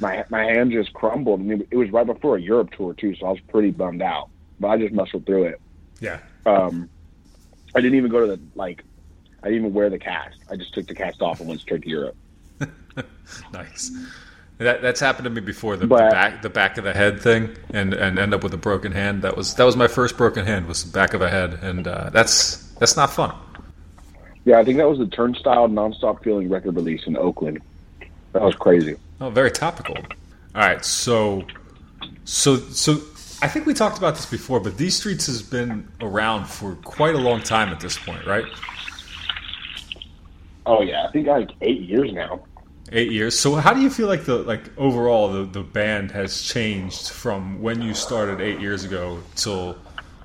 [0.00, 3.14] my my hand just crumbled, and it, it was right before a Europe tour too,
[3.14, 4.30] so I was pretty bummed out.
[4.58, 5.60] But I just muscled through it.
[6.00, 6.18] Yeah.
[6.44, 6.90] Um,
[7.72, 8.82] I didn't even go to the like.
[9.44, 10.38] I didn't even wear the cast.
[10.50, 12.16] I just took the cast off and went straight to Europe.
[13.52, 13.90] Nice.
[14.58, 15.76] That that's happened to me before.
[15.76, 18.58] The, the back the back of the head thing, and and end up with a
[18.58, 19.22] broken hand.
[19.22, 20.68] That was that was my first broken hand.
[20.68, 23.34] Was the back of a head, and uh, that's that's not fun.
[24.44, 27.60] Yeah, I think that was the Turnstile Nonstop Feeling record release in Oakland.
[28.32, 28.96] That was crazy.
[29.20, 29.96] Oh, very topical.
[29.96, 31.44] All right, so
[32.24, 33.00] so so
[33.42, 37.14] I think we talked about this before, but these streets has been around for quite
[37.14, 38.44] a long time at this point, right?
[40.66, 42.42] Oh yeah, I think like eight years now.
[42.92, 43.38] Eight years.
[43.38, 47.62] So how do you feel like the like overall the, the band has changed from
[47.62, 49.78] when you started eight years ago till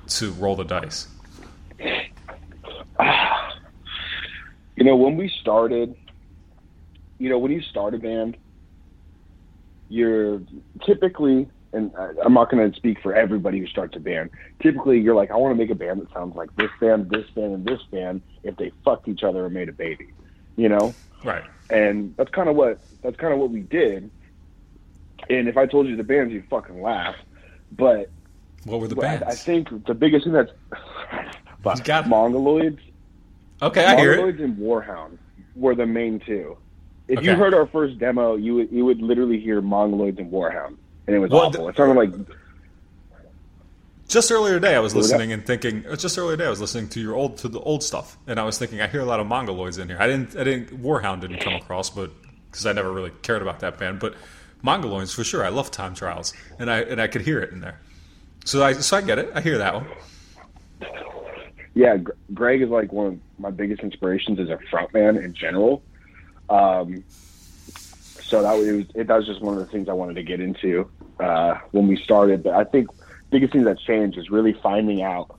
[0.08, 1.08] to roll the dice?
[4.76, 5.94] You know, when we started,
[7.18, 8.38] you know, when you start a band,
[9.90, 10.40] you're
[10.86, 11.92] typically, and
[12.24, 14.30] I'm not going to speak for everybody who starts a band.
[14.62, 17.28] Typically, you're like, I want to make a band that sounds like this band, this
[17.34, 20.14] band, and this band if they fucked each other and made a baby,
[20.56, 20.94] you know.
[21.24, 21.44] Right.
[21.70, 24.10] And that's kind of what that's kind of what we did.
[25.28, 27.14] And if I told you the bands, you'd fucking laugh.
[27.72, 28.10] But
[28.64, 29.24] What were the but I, bands?
[29.28, 30.52] I think the biggest thing that's
[31.80, 32.06] got.
[32.06, 32.80] Mongoloids
[33.62, 34.18] okay, I hear it.
[34.18, 35.18] Mongoloids and Warhound
[35.54, 36.56] were the main two.
[37.08, 40.76] If you heard our first demo, you would you would literally hear Mongoloids and Warhound,
[41.06, 41.68] and it was Well, awful.
[41.68, 42.12] It sounded like
[44.10, 45.86] Just earlier today, I was listening and thinking.
[45.86, 48.40] uh, Just earlier today, I was listening to your old to the old stuff, and
[48.40, 49.98] I was thinking, I hear a lot of Mongoloids in here.
[50.00, 50.82] I didn't, I didn't.
[50.82, 52.10] Warhound didn't come across, but
[52.50, 54.16] because I never really cared about that band, but
[54.64, 55.44] Mongoloids for sure.
[55.44, 57.78] I love Time Trials, and I and I could hear it in there.
[58.44, 59.30] So I so I get it.
[59.32, 59.86] I hear that one.
[61.74, 61.96] yeah.
[62.34, 65.84] Greg is like one of my biggest inspirations as a frontman in general.
[66.48, 67.04] Um,
[67.76, 70.24] so that was, was it, that was just one of the things I wanted to
[70.24, 72.42] get into uh, when we started.
[72.42, 72.88] But I think
[73.30, 75.38] biggest thing that's changed is really finding out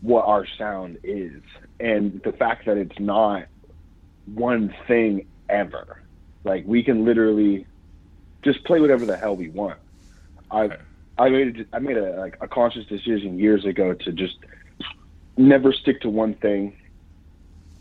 [0.00, 1.42] what our sound is,
[1.80, 3.46] and the fact that it's not
[4.26, 6.02] one thing ever.
[6.44, 7.66] Like we can literally
[8.42, 9.78] just play whatever the hell we want.
[10.50, 10.70] I
[11.18, 14.36] I made a, I made a like a conscious decision years ago to just
[15.36, 16.76] never stick to one thing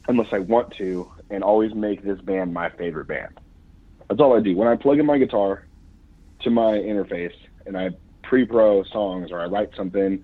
[0.07, 3.39] unless I want to, and always make this band my favorite band.
[4.07, 4.55] That's all I do.
[4.55, 5.65] When I plug in my guitar
[6.41, 7.33] to my interface
[7.65, 7.89] and I
[8.27, 10.23] pre-pro songs or I write something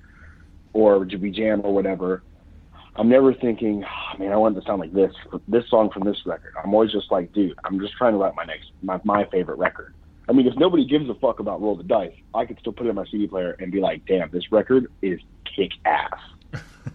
[0.74, 2.24] or we jam or whatever,
[2.96, 5.14] I'm never thinking, oh, man, I want it to sound like this,
[5.48, 6.54] this song from this record.
[6.64, 9.58] I'm always just like, dude, I'm just trying to write my next, my, my favorite
[9.58, 9.94] record.
[10.30, 12.86] I mean, if nobody gives a fuck about Roll the Dice, I could still put
[12.86, 15.20] it in my CD player and be like, damn, this record is
[15.56, 16.20] kick ass,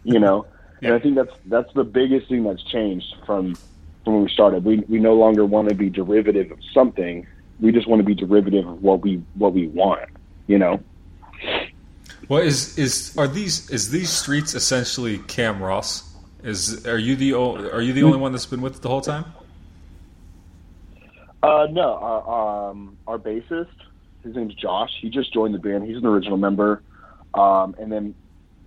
[0.05, 0.47] you know?
[0.81, 3.57] And I think that's that's the biggest thing that's changed from
[4.05, 4.65] from when we started.
[4.65, 7.27] We we no longer want to be derivative of something.
[7.59, 10.09] We just want to be derivative of what we what we want,
[10.47, 10.79] you know?
[12.29, 16.15] Well, is is are these is these streets essentially Cam Ross?
[16.43, 19.01] Is are you the are you the only one that's been with it the whole
[19.01, 19.25] time?
[21.43, 23.69] Uh, no, our, um, our bassist,
[24.25, 24.91] his name's Josh.
[25.01, 25.87] He just joined the band.
[25.87, 26.83] He's an original member.
[27.35, 28.15] Um, and then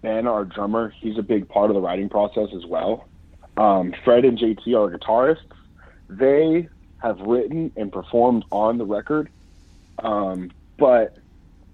[0.02, 3.08] Ben, our drummer, he's a big part of the writing process as well.
[3.58, 5.44] Um, Fred and JT are guitarists.
[6.10, 6.70] They
[7.02, 9.30] have written and performed on the record.
[10.00, 11.18] Um, but,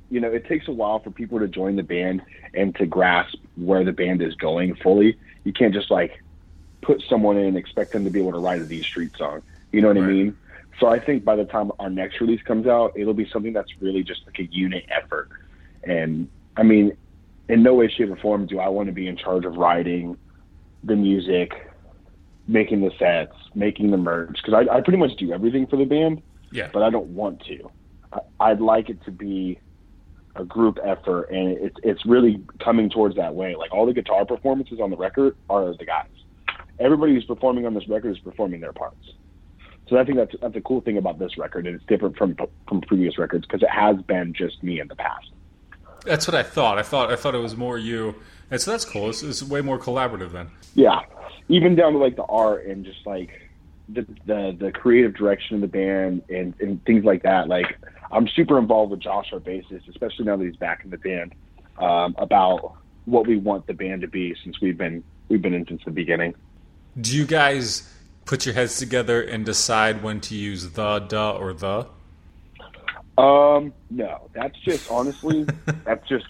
[0.09, 2.21] you know, it takes a while for people to join the band
[2.53, 5.17] and to grasp where the band is going fully.
[5.43, 6.21] You can't just like
[6.81, 9.41] put someone in and expect them to be able to write a D Street song.
[9.71, 10.37] You know what I mean?
[10.79, 13.71] So I think by the time our next release comes out, it'll be something that's
[13.81, 15.29] really just like a unit effort.
[15.83, 16.95] And I mean,
[17.49, 20.17] in no way, shape, or form do I want to be in charge of writing
[20.83, 21.51] the music,
[22.47, 25.85] making the sets, making the merch, because I, I pretty much do everything for the
[25.85, 26.69] band, Yeah.
[26.71, 27.69] but I don't want to.
[28.13, 29.59] I, I'd like it to be
[30.39, 33.55] a group effort, and it's it's really coming towards that way.
[33.55, 36.07] Like all the guitar performances on the record are the guys.
[36.79, 39.13] Everybody who's performing on this record is performing their parts.
[39.89, 42.35] So I think that's that's a cool thing about this record, and it's different from
[42.67, 45.31] from previous records because it has been just me in the past.
[46.05, 46.77] That's what I thought.
[46.77, 48.15] I thought I thought it was more you,
[48.51, 49.09] and so that's cool.
[49.09, 50.51] It's, it's way more collaborative then.
[50.75, 51.01] Yeah,
[51.47, 53.29] even down to like the art and just like
[53.89, 57.47] the the, the creative direction of the band and, and things like that.
[57.47, 57.77] Like
[58.11, 61.33] I'm super involved with Josh, our bassist, especially now that he's back in the band,
[61.77, 65.65] um, about what we want the band to be since we've been we've been in
[65.67, 66.35] since the beginning.
[66.99, 67.91] Do you guys
[68.25, 71.87] put your heads together and decide when to use the, duh, or the?
[73.17, 75.45] Um, no, that's just honestly,
[75.85, 76.25] that's just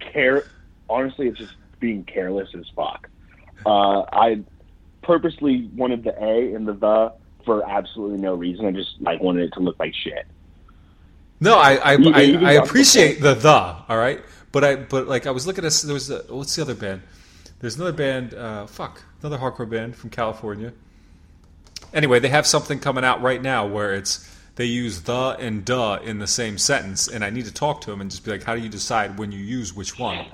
[0.00, 0.44] care.
[0.88, 3.08] Honestly, it's just being careless as fuck.
[3.64, 4.42] Uh, I
[5.02, 7.12] purposely wanted the A and the the
[7.44, 8.66] for absolutely no reason.
[8.66, 10.26] I just like wanted it to look like shit.
[11.40, 13.50] No, I I, I, I appreciate the the.
[13.50, 14.22] All right,
[14.52, 17.02] but I but like I was looking at there was a, what's the other band?
[17.60, 18.34] There's another band.
[18.34, 20.72] Uh, fuck, another hardcore band from California.
[21.92, 25.98] Anyway, they have something coming out right now where it's they use the and duh
[26.02, 28.42] in the same sentence, and I need to talk to them and just be like,
[28.42, 30.26] how do you decide when you use which one?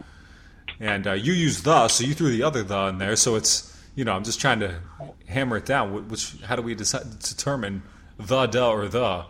[0.80, 3.72] And uh, you use the, so you threw the other the in there, so it's
[3.94, 4.80] you know I'm just trying to
[5.28, 6.08] hammer it down.
[6.08, 7.82] Which how do we decide determine
[8.18, 9.26] the duh or the?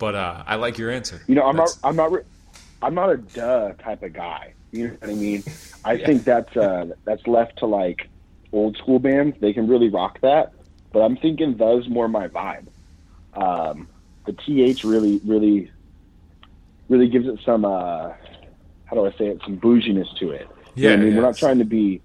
[0.00, 1.20] But uh, I like your answer.
[1.28, 2.22] You know, I'm That's- not, I'm not, re-
[2.82, 4.54] I'm not a duh type of guy.
[4.72, 5.44] You know what I mean?
[5.84, 8.08] I think that's uh, that's left to like
[8.52, 9.36] old school bands.
[9.40, 10.52] They can really rock that,
[10.92, 12.66] but I'm thinking those more my vibe.
[13.34, 13.88] Um,
[14.26, 15.70] the th really, really,
[16.88, 17.64] really gives it some.
[17.64, 18.12] Uh,
[18.86, 19.40] how do I say it?
[19.44, 20.48] Some bouginess to it.
[20.76, 21.16] You know Yeah, I mean, yeah.
[21.16, 22.00] we're not trying to be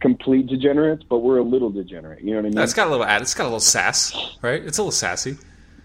[0.00, 2.22] complete degenerates, but we're a little degenerate.
[2.22, 2.58] You know what I mean?
[2.58, 3.22] It's got a little ad.
[3.22, 4.62] It's got a little sass, right?
[4.62, 5.36] It's a little sassy.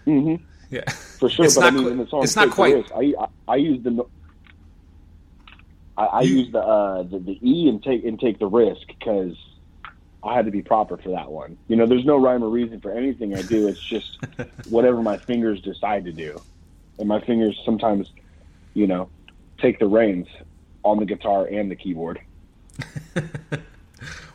[0.06, 0.40] Mhm.
[0.70, 3.14] Yeah, For sure, It's but not I mean, in the song it's not quite- I,
[3.20, 4.04] I I use the
[5.96, 8.86] I, I You- use the, uh, the the E and take and take the risk
[8.88, 9.36] because
[10.22, 11.56] I had to be proper for that one.
[11.68, 13.68] You know, there's no rhyme or reason for anything I do.
[13.68, 14.18] It's just
[14.70, 16.40] whatever my fingers decide to do,
[16.98, 18.10] and my fingers sometimes,
[18.72, 19.08] you know,
[19.58, 20.26] take the reins
[20.82, 22.20] on the guitar and the keyboard.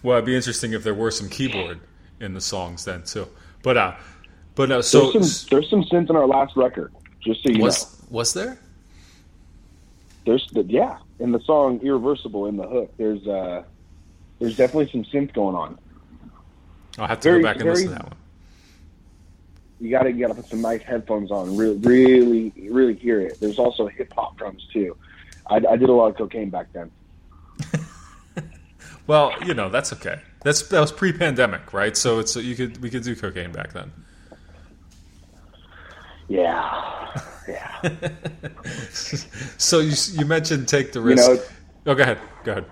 [0.02, 1.82] Well, it'd be interesting if there were some keyboard
[2.22, 3.28] in the songs then too.
[3.62, 3.96] But uh,
[4.60, 6.94] but uh, so There's some there's some synth in our last record.
[7.22, 8.60] Just so you know, was was there?
[10.26, 12.92] there's the, yeah in the song "Irreversible" in the hook.
[12.98, 13.64] There's uh
[14.40, 15.80] there's definitely some synth going on.
[16.98, 18.18] I'll have to Very- go back and very- listen to that one.
[19.80, 23.40] you gotta you gotta put some nice headphones on and really really really hear it.
[23.40, 24.98] There's also hip hop drums too.
[25.50, 26.92] I, I did a lot of cocaine back then.
[29.08, 30.20] Well, you know that's okay.
[30.44, 31.98] That's that was pre-pandemic, right?
[31.98, 33.92] So it's you could we could do cocaine back then.
[36.30, 37.82] Yeah, yeah.
[38.92, 41.30] So you you mentioned take the you risk.
[41.30, 41.40] know,
[41.88, 42.20] oh, go ahead.
[42.44, 42.66] Go ahead.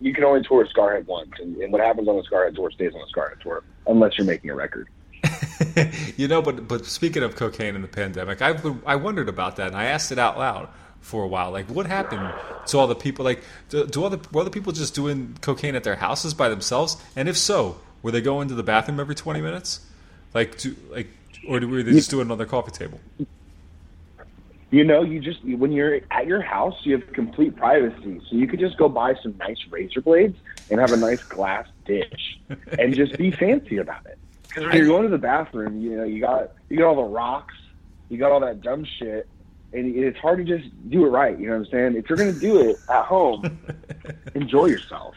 [0.00, 2.92] you can only tour Skarhead once, and, and what happens on the Skarhead tour stays
[2.94, 4.88] on the Skarhead tour, unless you're making a record.
[6.16, 9.68] you know, but but speaking of cocaine in the pandemic, I I wondered about that,
[9.68, 10.68] and I asked it out loud
[11.00, 11.50] for a while.
[11.52, 12.32] Like, what happened
[12.66, 13.24] to all the people?
[13.24, 16.48] Like, do, do all the were the people just doing cocaine at their houses by
[16.48, 16.96] themselves?
[17.14, 19.80] And if so, were they going to the bathroom every twenty minutes?
[20.34, 21.08] Like, do, like,
[21.48, 23.00] or do we just doing it on their coffee table?
[24.70, 28.46] You know, you just when you're at your house, you have complete privacy, so you
[28.46, 30.36] could just go buy some nice razor blades
[30.70, 32.38] and have a nice glass dish,
[32.78, 34.18] and just be fancy about it.
[34.48, 37.02] Because when you're going to the bathroom, you know, you got you got all the
[37.02, 37.54] rocks,
[38.08, 39.28] you got all that dumb shit,
[39.72, 41.38] and it's hard to just do it right.
[41.38, 41.96] You know what I'm saying?
[41.96, 43.58] If you're gonna do it at home,
[44.34, 45.14] enjoy yourself.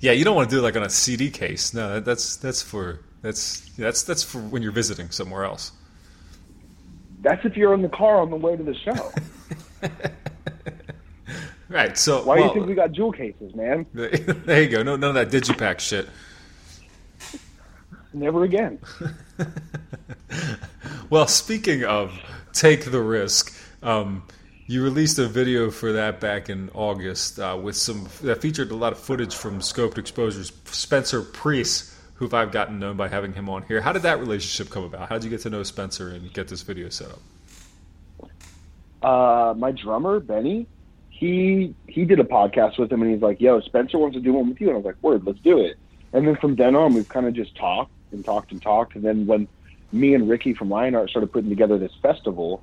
[0.00, 1.72] Yeah, you don't want to do it like on a CD case.
[1.72, 5.72] No, that's that's for that's that's that's for when you're visiting somewhere else.
[7.20, 9.12] That's if you're in the car on the way to the show.
[11.70, 11.98] Right.
[11.98, 13.84] So Why do you think we got jewel cases, man?
[13.92, 14.82] there you go.
[14.82, 16.08] No, none of that digipack shit.
[18.14, 18.78] Never again.
[21.10, 22.12] Well, speaking of
[22.52, 24.24] take the risk, um,
[24.66, 28.74] you released a video for that back in August uh, with some that featured a
[28.74, 30.52] lot of footage from Scoped Exposures.
[30.66, 33.80] Spencer Priest, who I've gotten known by having him on here.
[33.80, 35.08] How did that relationship come about?
[35.08, 37.20] How did you get to know Spencer and get this video set up?
[39.02, 40.66] uh, my drummer Benny,
[41.10, 44.32] he he did a podcast with him, and he's like, "Yo, Spencer wants to do
[44.32, 45.78] one with you," and I was like, "Word, let's do it."
[46.12, 49.04] And then from then on, we've kind of just talked and talked and talked, and
[49.04, 49.48] then when
[49.92, 52.62] me and Ricky from Lionheart started putting together this festival,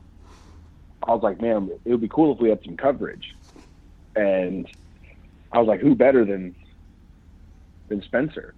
[1.04, 3.36] I was like, "Man, it would be cool if we had some coverage,"
[4.16, 4.68] and
[5.52, 6.56] I was like, "Who better than
[7.88, 8.54] than Spencer?"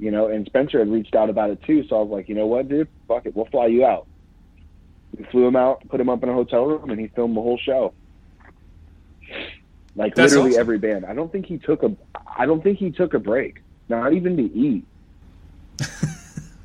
[0.00, 2.34] You know, and Spencer had reached out about it too, so I was like, "You
[2.34, 2.88] know what, dude?
[3.06, 4.06] Fuck it, we'll fly you out."
[5.16, 7.42] We flew him out, put him up in a hotel room, and he filmed the
[7.42, 7.92] whole show.
[9.94, 10.60] Like That's literally awesome.
[10.60, 11.04] every band.
[11.04, 11.94] I don't think he took a.
[12.36, 13.60] I don't think he took a break.
[13.90, 14.84] Not even to eat.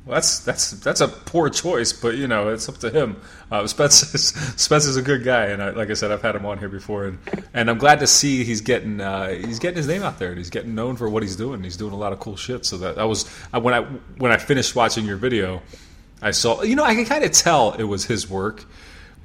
[0.06, 3.20] That's that's that's a poor choice, but you know it's up to him.
[3.50, 6.68] Uh, Spencer's a good guy, and I, like I said, I've had him on here
[6.68, 7.18] before, and,
[7.52, 10.38] and I'm glad to see he's getting uh, he's getting his name out there, and
[10.38, 11.60] he's getting known for what he's doing.
[11.64, 12.64] He's doing a lot of cool shit.
[12.64, 13.80] So that that was I, when I
[14.18, 15.60] when I finished watching your video,
[16.22, 18.64] I saw you know I can kind of tell it was his work,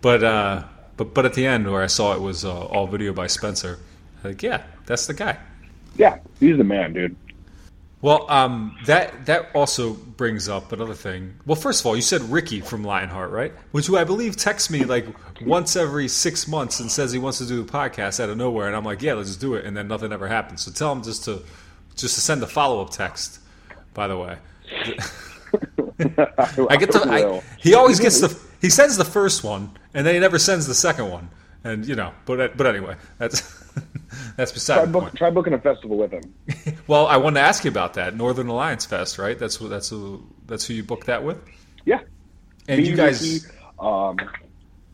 [0.01, 0.63] but uh,
[0.97, 3.77] but but at the end where I saw it was uh, all video by Spencer,
[4.23, 5.37] like yeah, that's the guy.
[5.95, 7.15] Yeah, he's the man, dude.
[8.01, 11.35] Well, um, that that also brings up another thing.
[11.45, 13.53] Well, first of all, you said Ricky from Lionheart, right?
[13.71, 15.05] Which who I believe texts me like
[15.45, 18.67] once every six months and says he wants to do a podcast out of nowhere,
[18.67, 20.61] and I'm like, yeah, let's just do it, and then nothing ever happens.
[20.61, 21.43] So tell him just to
[21.95, 23.39] just to send a follow up text.
[23.93, 24.37] By the way,
[26.69, 30.15] I get the I, he always gets the he sends the first one, and then
[30.15, 31.29] he never sends the second one,
[31.63, 32.13] and you know.
[32.25, 33.41] But but anyway, that's
[34.37, 35.15] that's beside try, book, point.
[35.15, 36.33] try booking a festival with him.
[36.87, 39.37] Well, I wanted to ask you about that Northern Alliance Fest, right?
[39.39, 41.37] That's who that's who that's who you booked that with.
[41.85, 42.01] Yeah,
[42.67, 43.45] And you guys, Ricky,
[43.79, 44.17] um,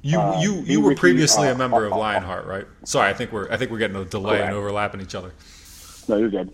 [0.01, 2.65] you uh, you you were Ricky, previously uh, a member of uh, uh, Lionheart, right?
[2.83, 5.31] Sorry, I think we're I think we're getting a delay and overlapping each other.
[6.07, 6.53] no, you're good.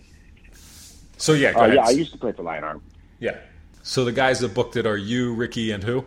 [1.17, 2.81] So yeah, Uh, yeah, I used to play for Lionheart.
[3.19, 3.37] yeah.
[3.81, 6.05] So the guys that booked it are you, Ricky, and who?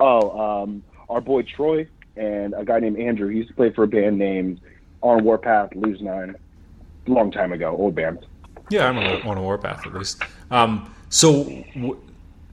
[0.00, 3.28] Oh, um, our boy Troy and a guy named Andrew.
[3.28, 4.60] He used to play for a band named
[5.02, 6.34] On Warpath, Lose Nine,
[7.06, 8.26] a long time ago, old band.
[8.70, 10.22] Yeah, I'm on a, on a warpath at least.
[10.50, 11.96] Um, so wh-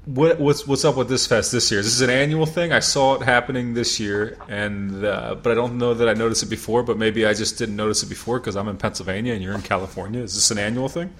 [0.08, 1.80] what what's what's up with this fest this year?
[1.80, 2.72] Is this an annual thing?
[2.72, 6.44] I saw it happening this year, and uh, but I don't know that I noticed
[6.44, 6.84] it before.
[6.84, 9.62] But maybe I just didn't notice it before because I'm in Pennsylvania and you're in
[9.62, 10.22] California.
[10.22, 11.14] Is this an annual thing?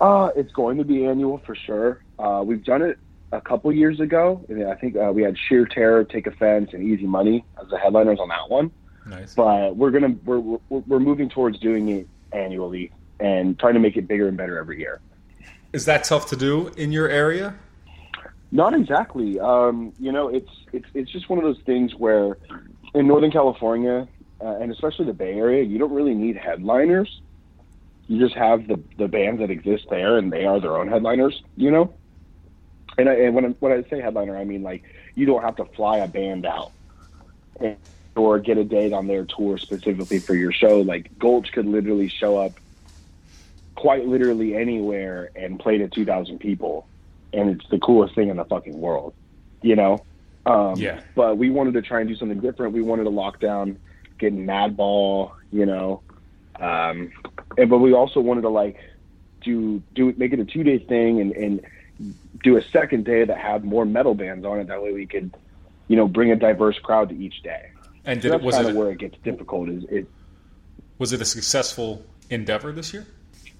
[0.00, 2.02] Uh, it's going to be annual for sure.
[2.18, 2.98] Uh, we've done it
[3.32, 4.44] a couple years ago.
[4.48, 7.78] And I think uh, we had Sheer Terror, Take Offense, and Easy Money as the
[7.78, 8.70] headliners on that one.
[9.08, 9.34] Nice.
[9.34, 13.96] But we're gonna we're we're, we're moving towards doing it annually and trying to make
[13.96, 15.00] it bigger and better every year.
[15.72, 17.54] Is that tough to do in your area?
[18.52, 19.40] Not exactly.
[19.40, 22.36] Um, you know, it's it's it's just one of those things where
[22.94, 24.06] in Northern California
[24.40, 27.20] uh, and especially the Bay Area, you don't really need headliners.
[28.06, 31.42] You just have the the bands that exist there, and they are their own headliners.
[31.56, 31.94] You know.
[32.96, 34.82] And, I, and when I, when I say headliner, I mean like
[35.14, 36.72] you don't have to fly a band out
[37.60, 37.76] and,
[38.18, 40.80] or get a date on their tour specifically for your show.
[40.80, 42.58] Like Gulch could literally show up
[43.76, 46.88] quite literally anywhere and play to 2,000 people,
[47.32, 49.14] and it's the coolest thing in the fucking world,
[49.62, 50.04] you know.
[50.46, 51.00] Um, Yeah.
[51.14, 52.72] But we wanted to try and do something different.
[52.72, 53.78] We wanted to lock down,
[54.18, 56.02] getting Madball, you know,
[56.60, 57.12] um,
[57.56, 58.76] and but we also wanted to like
[59.42, 61.64] do do make it a two day thing and and
[62.42, 64.68] do a second day that had more metal bands on it.
[64.68, 65.34] That way we could,
[65.88, 67.70] you know, bring a diverse crowd to each day.
[68.08, 69.68] And So did it that's was kind it of where it gets difficult.
[69.68, 70.06] Is it
[70.98, 73.06] was it a successful endeavor this year?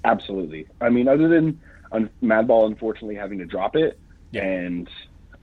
[0.05, 0.67] absolutely?
[0.81, 1.61] I mean, other than
[1.93, 3.99] um, Madball unfortunately having to drop it,
[4.33, 4.45] Yeah.
[4.45, 4.89] and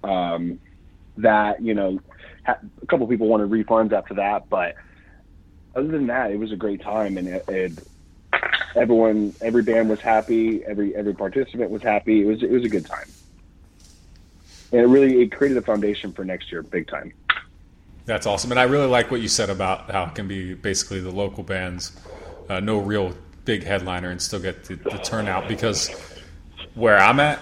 [0.03, 0.59] um,
[1.17, 1.99] that you know,
[2.45, 4.75] ha- a couple people wanted refunds after that, but
[5.75, 7.71] other than that, it was a great time, and it, it
[8.75, 12.21] everyone, every band was happy, every every participant was happy.
[12.21, 13.07] It was it was a good time,
[14.71, 17.13] and it really it created a foundation for next year, big time.
[18.05, 20.99] That's awesome, and I really like what you said about how it can be basically
[20.99, 21.91] the local bands,
[22.49, 25.47] uh, no real big headliner, and still get the, the turnout.
[25.47, 25.89] Because
[26.75, 27.39] where I'm at,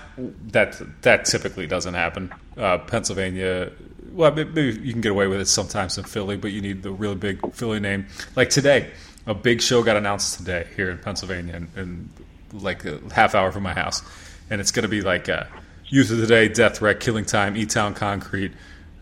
[0.51, 2.33] that that typically doesn't happen.
[2.55, 3.73] Uh, Pennsylvania,
[4.13, 6.91] well, maybe you can get away with it sometimes in Philly, but you need the
[6.91, 8.07] really big Philly name.
[8.37, 8.91] Like today,
[9.27, 12.09] a big show got announced today here in Pennsylvania, and, and
[12.53, 14.01] like a half hour from my house,
[14.49, 15.43] and it's going to be like uh,
[15.87, 18.53] Youth of Today, Death Wreck, Killing Time, E Town Concrete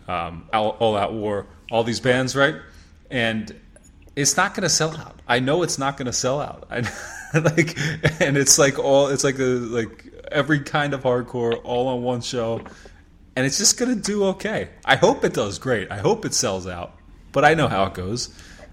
[0.08, 2.56] um, all, all Out War, all these bands, right?
[3.10, 3.54] And
[4.16, 5.20] it's not going to sell out.
[5.26, 6.66] I know it's not going to sell out.
[6.70, 7.78] I, like,
[8.20, 12.20] and it's like all it's like a like every kind of hardcore all on one
[12.20, 12.60] show,
[13.36, 14.70] and it's just going to do okay.
[14.84, 15.90] I hope it does great.
[15.90, 16.94] I hope it sells out,
[17.32, 18.28] but I know how it goes.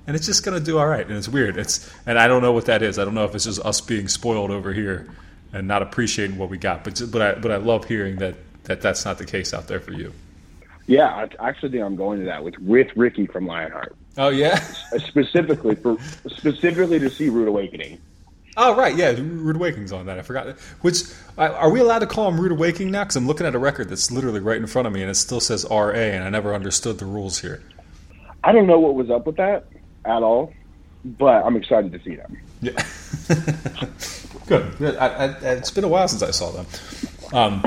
[0.07, 1.55] And it's just gonna do all right, and it's weird.
[1.55, 2.97] It's and I don't know what that is.
[2.97, 5.07] I don't know if it's just us being spoiled over here
[5.53, 6.84] and not appreciating what we got.
[6.84, 9.80] But but I but I love hearing that that that's not the case out there
[9.80, 10.11] for you.
[10.89, 14.55] Yeah, I actually think I'm going to that with with Ricky from Lionheart, Oh yeah.
[14.93, 17.99] uh, specifically for specifically to see Rude Awakening.
[18.57, 19.11] Oh right, yeah.
[19.11, 20.17] Rude Awakening's on that.
[20.17, 20.57] I forgot.
[20.81, 21.03] Which
[21.37, 23.03] I- are we allowed to call him Rude Awakening now?
[23.03, 25.15] Because I'm looking at a record that's literally right in front of me, and it
[25.15, 27.61] still says R A, and I never understood the rules here.
[28.43, 29.65] I don't know what was up with that
[30.05, 30.51] at all,
[31.05, 32.35] but I'm excited to see them.
[32.61, 32.83] Yeah.
[34.47, 34.75] Good.
[34.79, 34.95] Good.
[34.97, 36.65] I, I, it's been a while since I saw them.
[37.31, 37.63] Um,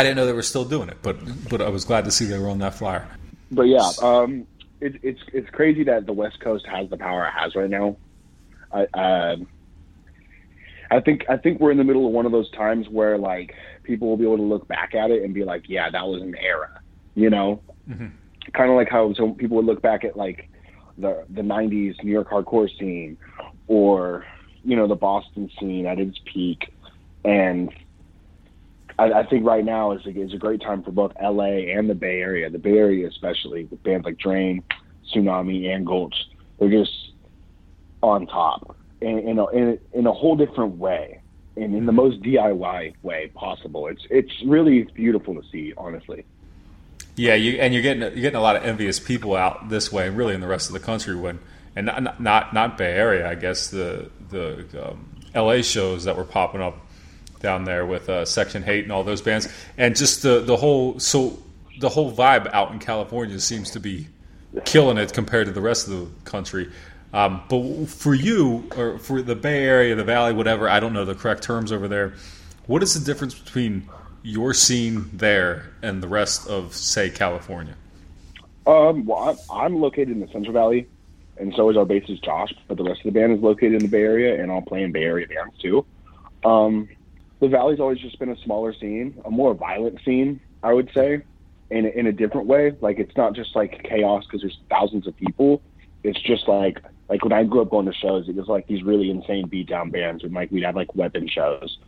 [0.00, 1.18] I didn't know they were still doing it, but
[1.50, 3.06] but I was glad to see they were on that flyer.
[3.50, 4.46] But yeah, um,
[4.80, 7.98] it, it's it's crazy that the West Coast has the power it has right now.
[8.72, 9.46] I um
[10.90, 13.54] I think I think we're in the middle of one of those times where like
[13.82, 16.22] people will be able to look back at it and be like, yeah, that was
[16.22, 16.80] an era,
[17.14, 17.60] you know,
[18.54, 20.48] kind of like how some people would look back at like
[20.96, 23.18] the the '90s New York hardcore scene
[23.66, 24.24] or
[24.64, 26.72] you know the Boston scene at its peak,
[27.22, 27.70] and
[29.00, 31.88] I, I think right now is a, is a great time for both LA and
[31.88, 32.50] the Bay Area.
[32.50, 34.62] The Bay Area, especially with bands like Drain,
[35.14, 36.14] Sunami, and Gulch,
[36.58, 36.92] they're just
[38.02, 41.22] on top in, in, a, in, in a whole different way,
[41.56, 43.86] and in the most DIY way possible.
[43.86, 46.26] It's it's really beautiful to see, honestly.
[47.16, 50.10] Yeah, you and you're getting you're getting a lot of envious people out this way,
[50.10, 51.16] really in the rest of the country.
[51.16, 51.38] When
[51.74, 55.62] and not not not Bay Area, I guess the the um, L.A.
[55.62, 56.86] shows that were popping up
[57.40, 60.98] down there with uh, Section H8 and all those bands, and just the the whole
[61.00, 61.42] so
[61.80, 64.06] the whole vibe out in California seems to be
[64.64, 66.70] killing it compared to the rest of the country.
[67.12, 71.04] Um, but for you or for the Bay Area, the Valley, whatever, I don't know
[71.04, 72.14] the correct terms over there.
[72.66, 73.88] What is the difference between
[74.22, 77.74] your scene there and the rest of, say, California?
[78.66, 80.86] Um, well, I'm, located in the Central Valley,
[81.38, 82.52] and so is our bassist Josh.
[82.68, 84.82] But the rest of the band is located in the Bay Area, and I'll play
[84.82, 85.84] in Bay Area bands too.
[86.44, 86.88] Um,
[87.40, 91.22] the Valley's always just been a smaller scene, a more violent scene, I would say,
[91.70, 92.72] in a, in a different way.
[92.80, 95.62] Like it's not just like chaos because there's thousands of people.
[96.02, 98.82] It's just like like when I grew up going to shows, it was like these
[98.82, 101.78] really insane beatdown bands, and like we'd have like weapon shows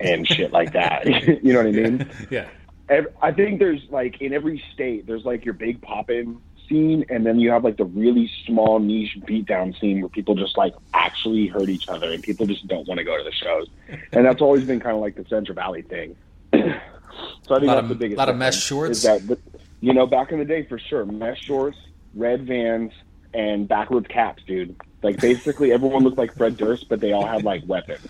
[0.00, 1.06] and shit like that.
[1.42, 2.10] you know what I mean?
[2.30, 2.48] Yeah.
[2.88, 7.24] ev- I think there's like in every state, there's like your big pop-in scene, and
[7.24, 11.46] then you have like the really small niche beatdown scene where people just like actually
[11.46, 13.66] hurt each other, and people just don't want to go to the shows,
[14.12, 16.16] and that's always been kind of like the Central Valley thing.
[16.52, 18.16] so I think that's of- the biggest.
[18.16, 18.98] A lot of mesh shorts?
[18.98, 19.38] Is that
[19.80, 21.78] you know back in the day for sure, mesh shorts,
[22.14, 22.92] red vans,
[23.34, 24.76] and backwards caps, dude.
[25.02, 28.06] Like basically everyone looked like Fred Durst, but they all had like weapons.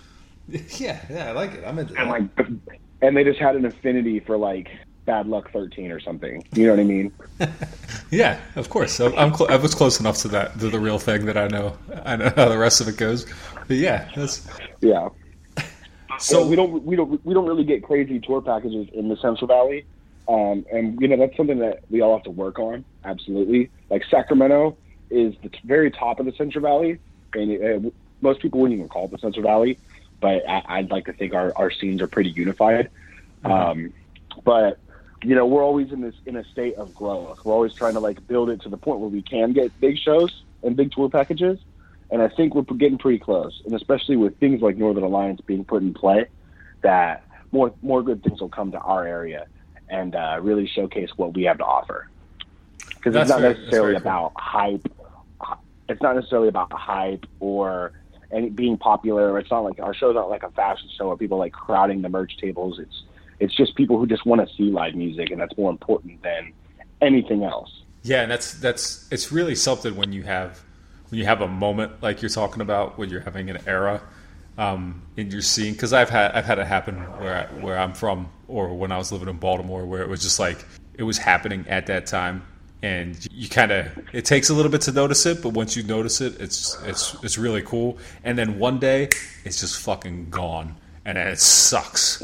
[0.77, 1.65] Yeah, yeah, I like it.
[1.67, 2.47] I'm into and like
[3.01, 4.69] and they just had an affinity for like
[5.07, 7.11] bad luck 13 or something you know what i mean
[8.09, 8.99] Yeah, of course.
[8.99, 11.47] I'm, I'm cl- I was close enough to that to the real thing that I
[11.47, 11.77] know.
[12.05, 13.25] I know how the rest of it goes.
[13.67, 14.47] But yeah, that's
[14.81, 15.09] yeah
[15.57, 15.63] so.
[16.19, 19.47] so we don't we don't we don't really get crazy tour packages in the central
[19.47, 19.85] valley
[20.27, 24.03] um, and you know that's something that we all have to work on absolutely like
[24.09, 24.77] sacramento
[25.09, 26.99] is the t- very top of the central valley
[27.33, 27.89] and uh,
[28.21, 29.77] most people wouldn't even call it the central valley
[30.21, 32.89] but I, i'd like to think our, our scenes are pretty unified
[33.43, 33.93] um,
[34.43, 34.79] but
[35.23, 37.99] you know we're always in this in a state of growth we're always trying to
[37.99, 41.09] like build it to the point where we can get big shows and big tour
[41.09, 41.59] packages
[42.11, 45.63] and i think we're getting pretty close and especially with things like northern alliance being
[45.65, 46.27] put in play
[46.81, 49.47] that more more good things will come to our area
[49.89, 52.09] and uh, really showcase what we have to offer.
[52.89, 54.01] Because it's not very- necessarily cool.
[54.01, 54.91] about hype.
[55.89, 57.93] It's not necessarily about hype or
[58.31, 59.39] any being popular.
[59.39, 62.01] It's not like our show's not like a fashion show where people are, like crowding
[62.01, 62.79] the merch tables.
[62.79, 63.03] It's
[63.39, 66.53] it's just people who just want to see live music, and that's more important than
[67.01, 67.83] anything else.
[68.03, 70.63] Yeah, and that's that's it's really something when you have
[71.09, 74.01] when you have a moment like you're talking about when you're having an era
[74.57, 75.73] um, in your scene.
[75.73, 78.97] Because I've had I've had it happen where I, where I'm from or when I
[78.97, 80.57] was living in Baltimore where it was just like
[80.95, 82.43] it was happening at that time,
[82.81, 85.83] and you kind of it takes a little bit to notice it, but once you
[85.83, 87.97] notice it, it's it's it's really cool.
[88.23, 89.09] And then one day
[89.43, 90.75] it's just fucking gone,
[91.05, 92.23] and it sucks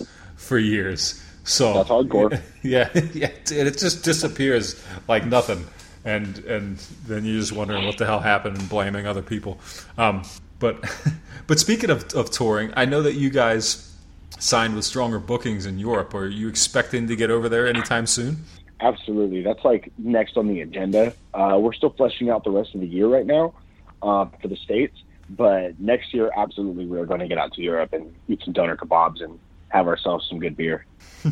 [0.53, 1.19] for years.
[1.45, 2.39] So That's hardcore.
[2.61, 5.65] yeah, yeah, it just disappears like nothing,
[6.05, 6.77] and and
[7.07, 9.59] then you're just wondering what the hell happened and blaming other people.
[9.97, 10.21] Um,
[10.59, 10.75] but
[11.47, 13.91] but speaking of, of touring, I know that you guys
[14.37, 16.13] signed with stronger bookings in Europe.
[16.13, 18.43] Are you expecting to get over there anytime soon?
[18.79, 19.41] Absolutely.
[19.41, 21.15] That's like next on the agenda.
[21.33, 23.55] Uh, we're still fleshing out the rest of the year right now
[24.03, 25.01] uh, for the States.
[25.31, 28.75] But next year, absolutely, we're going to get out to Europe and eat some doner
[28.75, 29.39] kebabs and
[29.73, 30.85] have ourselves some good beer.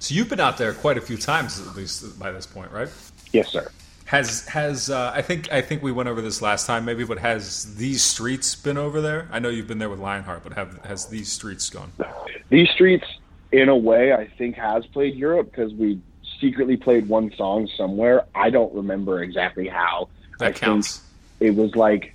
[0.00, 2.90] So you've been out there quite a few times, at least by this point, right?
[3.32, 3.70] Yes, sir.
[4.04, 7.18] Has has uh, I think I think we went over this last time, maybe, but
[7.20, 9.28] has these streets been over there?
[9.32, 11.90] I know you've been there with Lionheart, but have has these streets gone?
[12.50, 13.06] These streets,
[13.50, 15.98] in a way, I think has played Europe because we
[16.38, 18.26] secretly played one song somewhere.
[18.34, 20.10] I don't remember exactly how.
[20.34, 20.98] I That counts.
[21.38, 22.13] Think it was like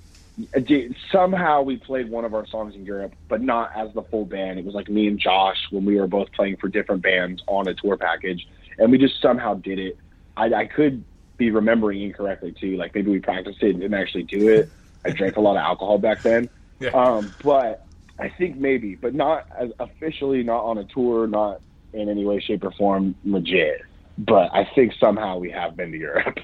[1.10, 4.58] somehow we played one of our songs in Europe, but not as the full band.
[4.58, 7.68] It was like me and Josh when we were both playing for different bands on
[7.68, 8.46] a tour package,
[8.78, 9.98] and we just somehow did it.
[10.36, 11.04] I, I could
[11.36, 12.76] be remembering incorrectly too.
[12.76, 14.68] Like maybe we practiced it and didn't actually do it.
[15.04, 16.48] I drank a lot of alcohol back then.
[16.78, 16.90] Yeah.
[16.90, 17.86] Um, but
[18.18, 21.60] I think maybe, but not as officially, not on a tour, not
[21.92, 23.82] in any way, shape, or form legit.
[24.18, 26.38] But I think somehow we have been to Europe.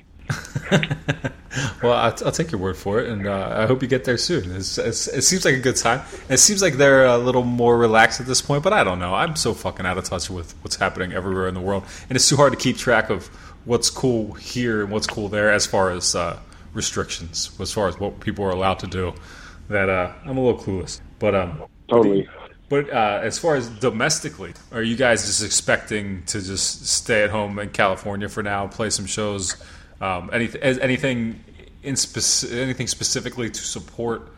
[1.82, 4.18] well, I'll, I'll take your word for it, and uh, I hope you get there
[4.18, 4.54] soon.
[4.54, 6.02] It's, it's, it seems like a good time.
[6.28, 9.14] It seems like they're a little more relaxed at this point, but I don't know.
[9.14, 12.28] I'm so fucking out of touch with what's happening everywhere in the world, and it's
[12.28, 13.26] too hard to keep track of
[13.64, 16.38] what's cool here and what's cool there as far as uh,
[16.72, 19.14] restrictions, as far as what people are allowed to do.
[19.68, 22.28] That uh, I'm a little clueless, but um, Totally.
[22.68, 27.30] But uh, as far as domestically, are you guys just expecting to just stay at
[27.30, 29.56] home in California for now, play some shows?
[30.00, 31.44] Um, anything, anything
[31.82, 34.28] in speci- anything specifically to support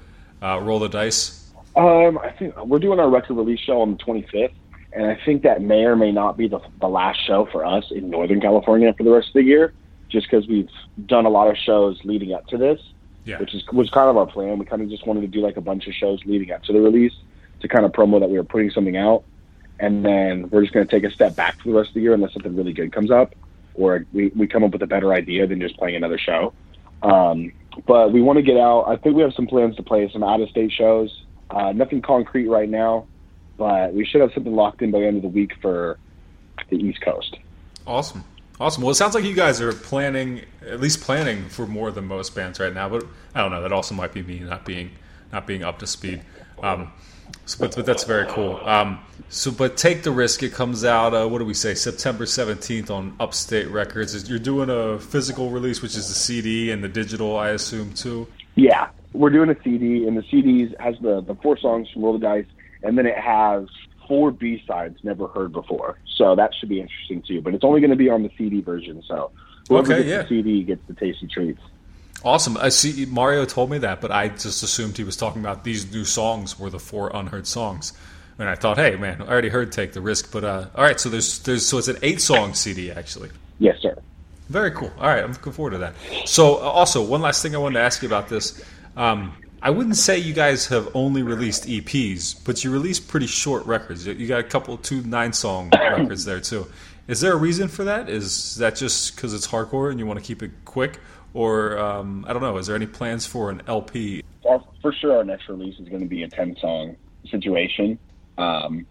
[0.43, 1.51] uh, Roll the Dice?
[1.77, 4.53] Um, I think we're doing our record release show on the 25th,
[4.93, 7.91] and I think that may or may not be the, the last show for us
[7.91, 9.73] in Northern California for the rest of the year,
[10.09, 10.71] just because we've
[11.07, 12.81] done a lot of shows leading up to this,
[13.25, 14.59] Yeah, which is was kind of our plan.
[14.59, 16.73] We kind of just wanted to do like a bunch of shows leading up to
[16.73, 17.15] the release
[17.61, 19.25] to kind of promo that we were putting something out,
[19.79, 22.01] and then we're just going to take a step back for the rest of the
[22.01, 23.35] year unless something really good comes up,
[23.75, 26.53] or we we come up with a better idea than just playing another show.
[27.03, 27.53] Um,
[27.87, 28.85] but we want to get out.
[28.85, 31.23] I think we have some plans to play some out of state shows.
[31.51, 33.07] Uh, nothing concrete right now,
[33.57, 35.99] but we should have something locked in by the end of the week for
[36.71, 37.37] the East Coast.
[37.87, 38.25] awesome,
[38.61, 38.83] awesome.
[38.83, 42.35] Well, it sounds like you guys are planning, at least planning for more than most
[42.35, 42.89] bands right now.
[42.89, 43.63] But I don't know.
[43.63, 44.91] That also might be me not being
[45.33, 46.23] not being up to speed.
[46.63, 46.93] Um,
[47.47, 48.61] so, but, but that's very cool.
[48.65, 48.99] Um,
[49.29, 50.43] so, but take the risk.
[50.43, 51.15] It comes out.
[51.15, 51.75] Uh, what do we say?
[51.75, 54.29] September seventeenth on Upstate Records.
[54.29, 58.27] You're doing a physical release, which is the CD and the digital, I assume too.
[58.55, 62.15] Yeah, we're doing a CD, and the CD has the the four songs from Roll
[62.15, 62.47] the Dice,
[62.83, 63.67] and then it has
[64.07, 65.99] four B sides never heard before.
[66.17, 67.41] So that should be interesting too.
[67.43, 69.31] But it's only going to be on the CD version, so
[69.69, 70.23] whoever Okay, gets yeah.
[70.23, 71.61] the CD gets the tasty treats.
[72.25, 72.57] Awesome.
[72.57, 73.07] I see.
[73.07, 76.59] Mario told me that, but I just assumed he was talking about these new songs
[76.59, 77.93] were the four unheard songs.
[78.41, 80.99] And I thought, hey, man, I already heard "Take the Risk," but uh, all right.
[80.99, 83.31] So there's there's so it's an eight song CD actually.
[83.59, 84.01] Yes, sir.
[84.49, 84.91] Very cool.
[84.99, 85.95] All right, I'm looking forward to that.
[86.25, 88.65] So, uh, also, one last thing I wanted to ask you about this.
[88.97, 93.67] Um, I wouldn't say you guys have only released EPs, but you released pretty short
[93.67, 94.07] records.
[94.07, 96.67] You got a couple, two nine song records there too.
[97.09, 98.09] Is there a reason for that?
[98.09, 100.99] Is that just because it's hardcore and you want to keep it quick,
[101.39, 102.57] or um, I don't know?
[102.59, 104.25] Is there any plans for an LP?
[104.45, 106.97] our, for sure our next release is going to be a 10 song
[107.31, 107.97] situation.
[108.39, 108.87] Um,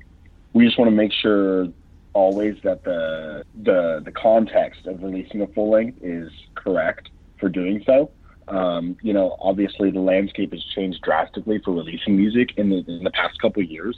[0.53, 1.67] we just want to make sure
[2.13, 7.83] always that the, the, the context of releasing a full length is correct for doing
[7.85, 8.11] so.
[8.47, 13.03] Um, you know, obviously the landscape has changed drastically for releasing music in the, in
[13.03, 13.97] the past couple years.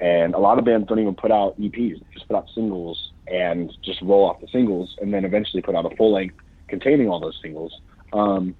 [0.00, 3.12] And a lot of bands don't even put out EPs, they just put out singles
[3.26, 6.36] and just roll off the singles and then eventually put out a full length
[6.68, 7.72] containing all those singles.
[8.12, 8.54] Um,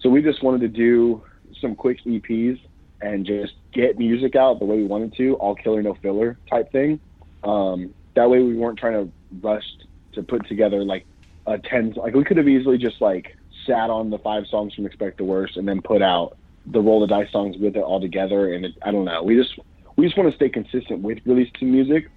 [0.00, 1.22] so we just wanted to do
[1.60, 2.60] some quick EPs
[3.02, 6.70] and just get music out the way we wanted to, all killer no filler type
[6.72, 7.00] thing.
[7.42, 9.64] Um, that way, we weren't trying to rush
[10.12, 11.06] to put together like
[11.46, 11.94] a ten.
[11.96, 13.36] Like we could have easily just like
[13.66, 16.36] sat on the five songs from Expect the Worst and then put out
[16.66, 18.52] the Roll the Dice songs with it all together.
[18.54, 19.22] And it, I don't know.
[19.22, 19.58] We just
[19.96, 22.10] we just want to stay consistent with releasing music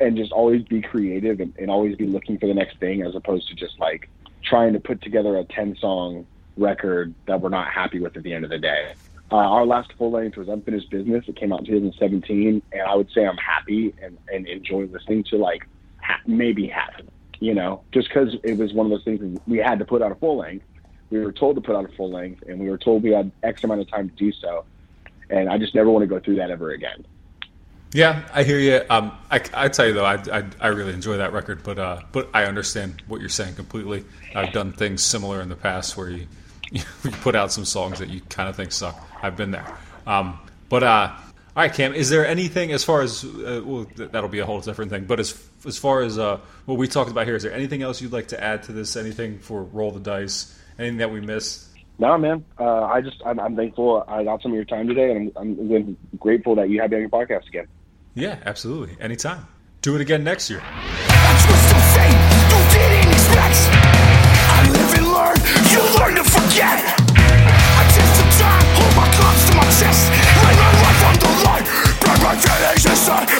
[0.00, 3.14] and just always be creative and, and always be looking for the next thing as
[3.14, 4.08] opposed to just like
[4.44, 6.26] trying to put together a 10 song
[6.56, 8.94] record that we're not happy with at the end of the day.
[9.32, 11.24] Uh, our last full length was Unfinished Business.
[11.26, 15.24] It came out in 2017, and I would say I'm happy and, and enjoy listening
[15.30, 15.66] to like
[16.02, 19.40] ha- maybe half of it, you know, just because it was one of those things
[19.46, 20.66] we had to put out a full length.
[21.10, 23.32] We were told to put out a full length, and we were told we had
[23.42, 24.64] X amount of time to do so.
[25.30, 27.06] And I just never want to go through that ever again.
[27.94, 28.80] Yeah, I hear you.
[28.90, 32.00] Um, I, I tell you though, I, I, I really enjoy that record, but uh,
[32.10, 34.04] but I understand what you're saying completely.
[34.34, 36.26] I've done things similar in the past where you
[36.72, 36.82] you
[37.22, 39.00] put out some songs that you kind of think suck.
[39.22, 39.64] I've been there.
[40.08, 41.22] Um, but uh, all
[41.54, 44.90] right, Cam, is there anything as far as uh, well, that'll be a whole different
[44.90, 45.04] thing.
[45.04, 48.02] But as as far as uh, what we talked about here, is there anything else
[48.02, 48.96] you'd like to add to this?
[48.96, 50.58] Anything for roll the dice?
[50.80, 51.68] Anything that we missed?
[52.00, 52.44] No, man.
[52.58, 55.56] Uh, I just I'm, I'm, thankful I got some of your time today, and I'm,
[55.60, 57.68] I'm grateful that you had me on your podcast again.
[58.14, 58.96] Yeah, absolutely.
[59.00, 59.46] Anytime.
[59.82, 60.62] Do it again next year.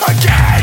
[0.06, 0.53] I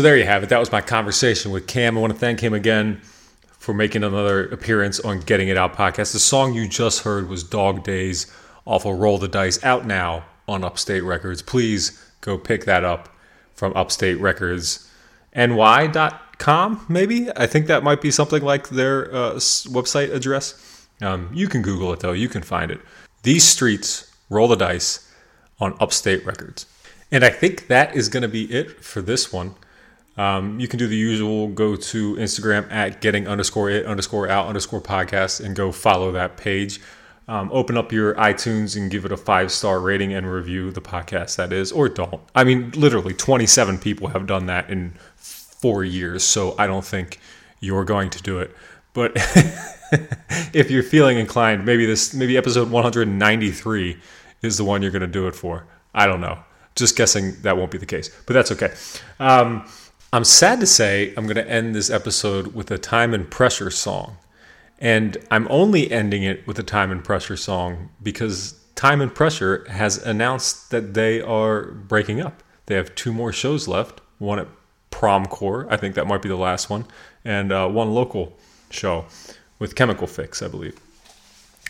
[0.00, 0.48] So there you have it.
[0.48, 1.98] That was my conversation with Cam.
[1.98, 3.02] I want to thank him again
[3.58, 6.14] for making another appearance on Getting It Out podcast.
[6.14, 8.26] The song you just heard was Dog Days
[8.64, 11.42] off of Roll the Dice, out now on Upstate Records.
[11.42, 13.14] Please go pick that up
[13.52, 14.90] from Upstate Records.
[15.36, 17.28] NY.com, maybe?
[17.36, 20.86] I think that might be something like their uh, website address.
[21.02, 22.80] Um, you can Google it though, you can find it.
[23.22, 25.12] These Streets Roll the Dice
[25.58, 26.64] on Upstate Records.
[27.12, 29.56] And I think that is going to be it for this one.
[30.20, 34.48] Um, you can do the usual go to Instagram at getting underscore it underscore out
[34.48, 36.78] underscore podcast and go follow that page.
[37.26, 40.82] Um, open up your iTunes and give it a five star rating and review the
[40.82, 42.20] podcast, that is, or don't.
[42.34, 47.18] I mean, literally, 27 people have done that in four years, so I don't think
[47.60, 48.54] you're going to do it.
[48.92, 49.12] But
[50.52, 53.98] if you're feeling inclined, maybe this, maybe episode 193
[54.42, 55.66] is the one you're going to do it for.
[55.94, 56.40] I don't know.
[56.74, 58.74] Just guessing that won't be the case, but that's okay.
[59.18, 59.66] Um,
[60.12, 63.70] I'm sad to say I'm going to end this episode with a Time and Pressure
[63.70, 64.16] song.
[64.80, 69.64] And I'm only ending it with a Time and Pressure song because Time and Pressure
[69.70, 72.42] has announced that they are breaking up.
[72.66, 74.48] They have two more shows left one at
[74.90, 75.68] Promcore.
[75.70, 76.86] I think that might be the last one,
[77.24, 78.36] and uh, one local
[78.68, 79.06] show
[79.60, 80.78] with Chemical Fix, I believe.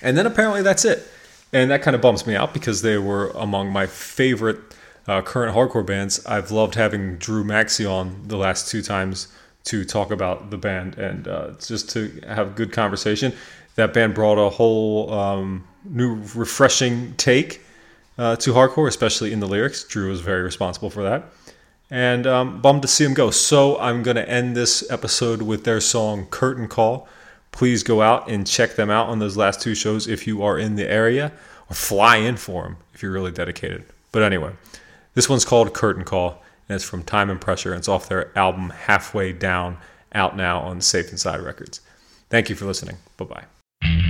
[0.02, 1.06] And then apparently that's it.
[1.52, 4.58] And that kind of bums me out because they were among my favorite
[5.06, 6.24] uh, current hardcore bands.
[6.26, 9.28] I've loved having Drew Maxey on the last two times
[9.64, 13.32] to talk about the band and uh, just to have good conversation.
[13.76, 17.62] That band brought a whole um, new, refreshing take
[18.18, 19.84] uh, to hardcore, especially in the lyrics.
[19.84, 21.24] Drew was very responsible for that.
[21.90, 23.30] And um, bummed to see him go.
[23.30, 27.08] So I'm going to end this episode with their song Curtain Call.
[27.52, 30.56] Please go out and check them out on those last two shows if you are
[30.56, 31.32] in the area,
[31.68, 33.84] or fly in for them if you're really dedicated.
[34.12, 34.52] But anyway,
[35.20, 38.32] this one's called Curtain Call, and it's from Time and Pressure, and it's off their
[38.38, 39.76] album Halfway Down,
[40.14, 41.82] out now on Safe Inside Records.
[42.30, 42.96] Thank you for listening.
[43.18, 43.44] Bye
[43.82, 44.09] bye.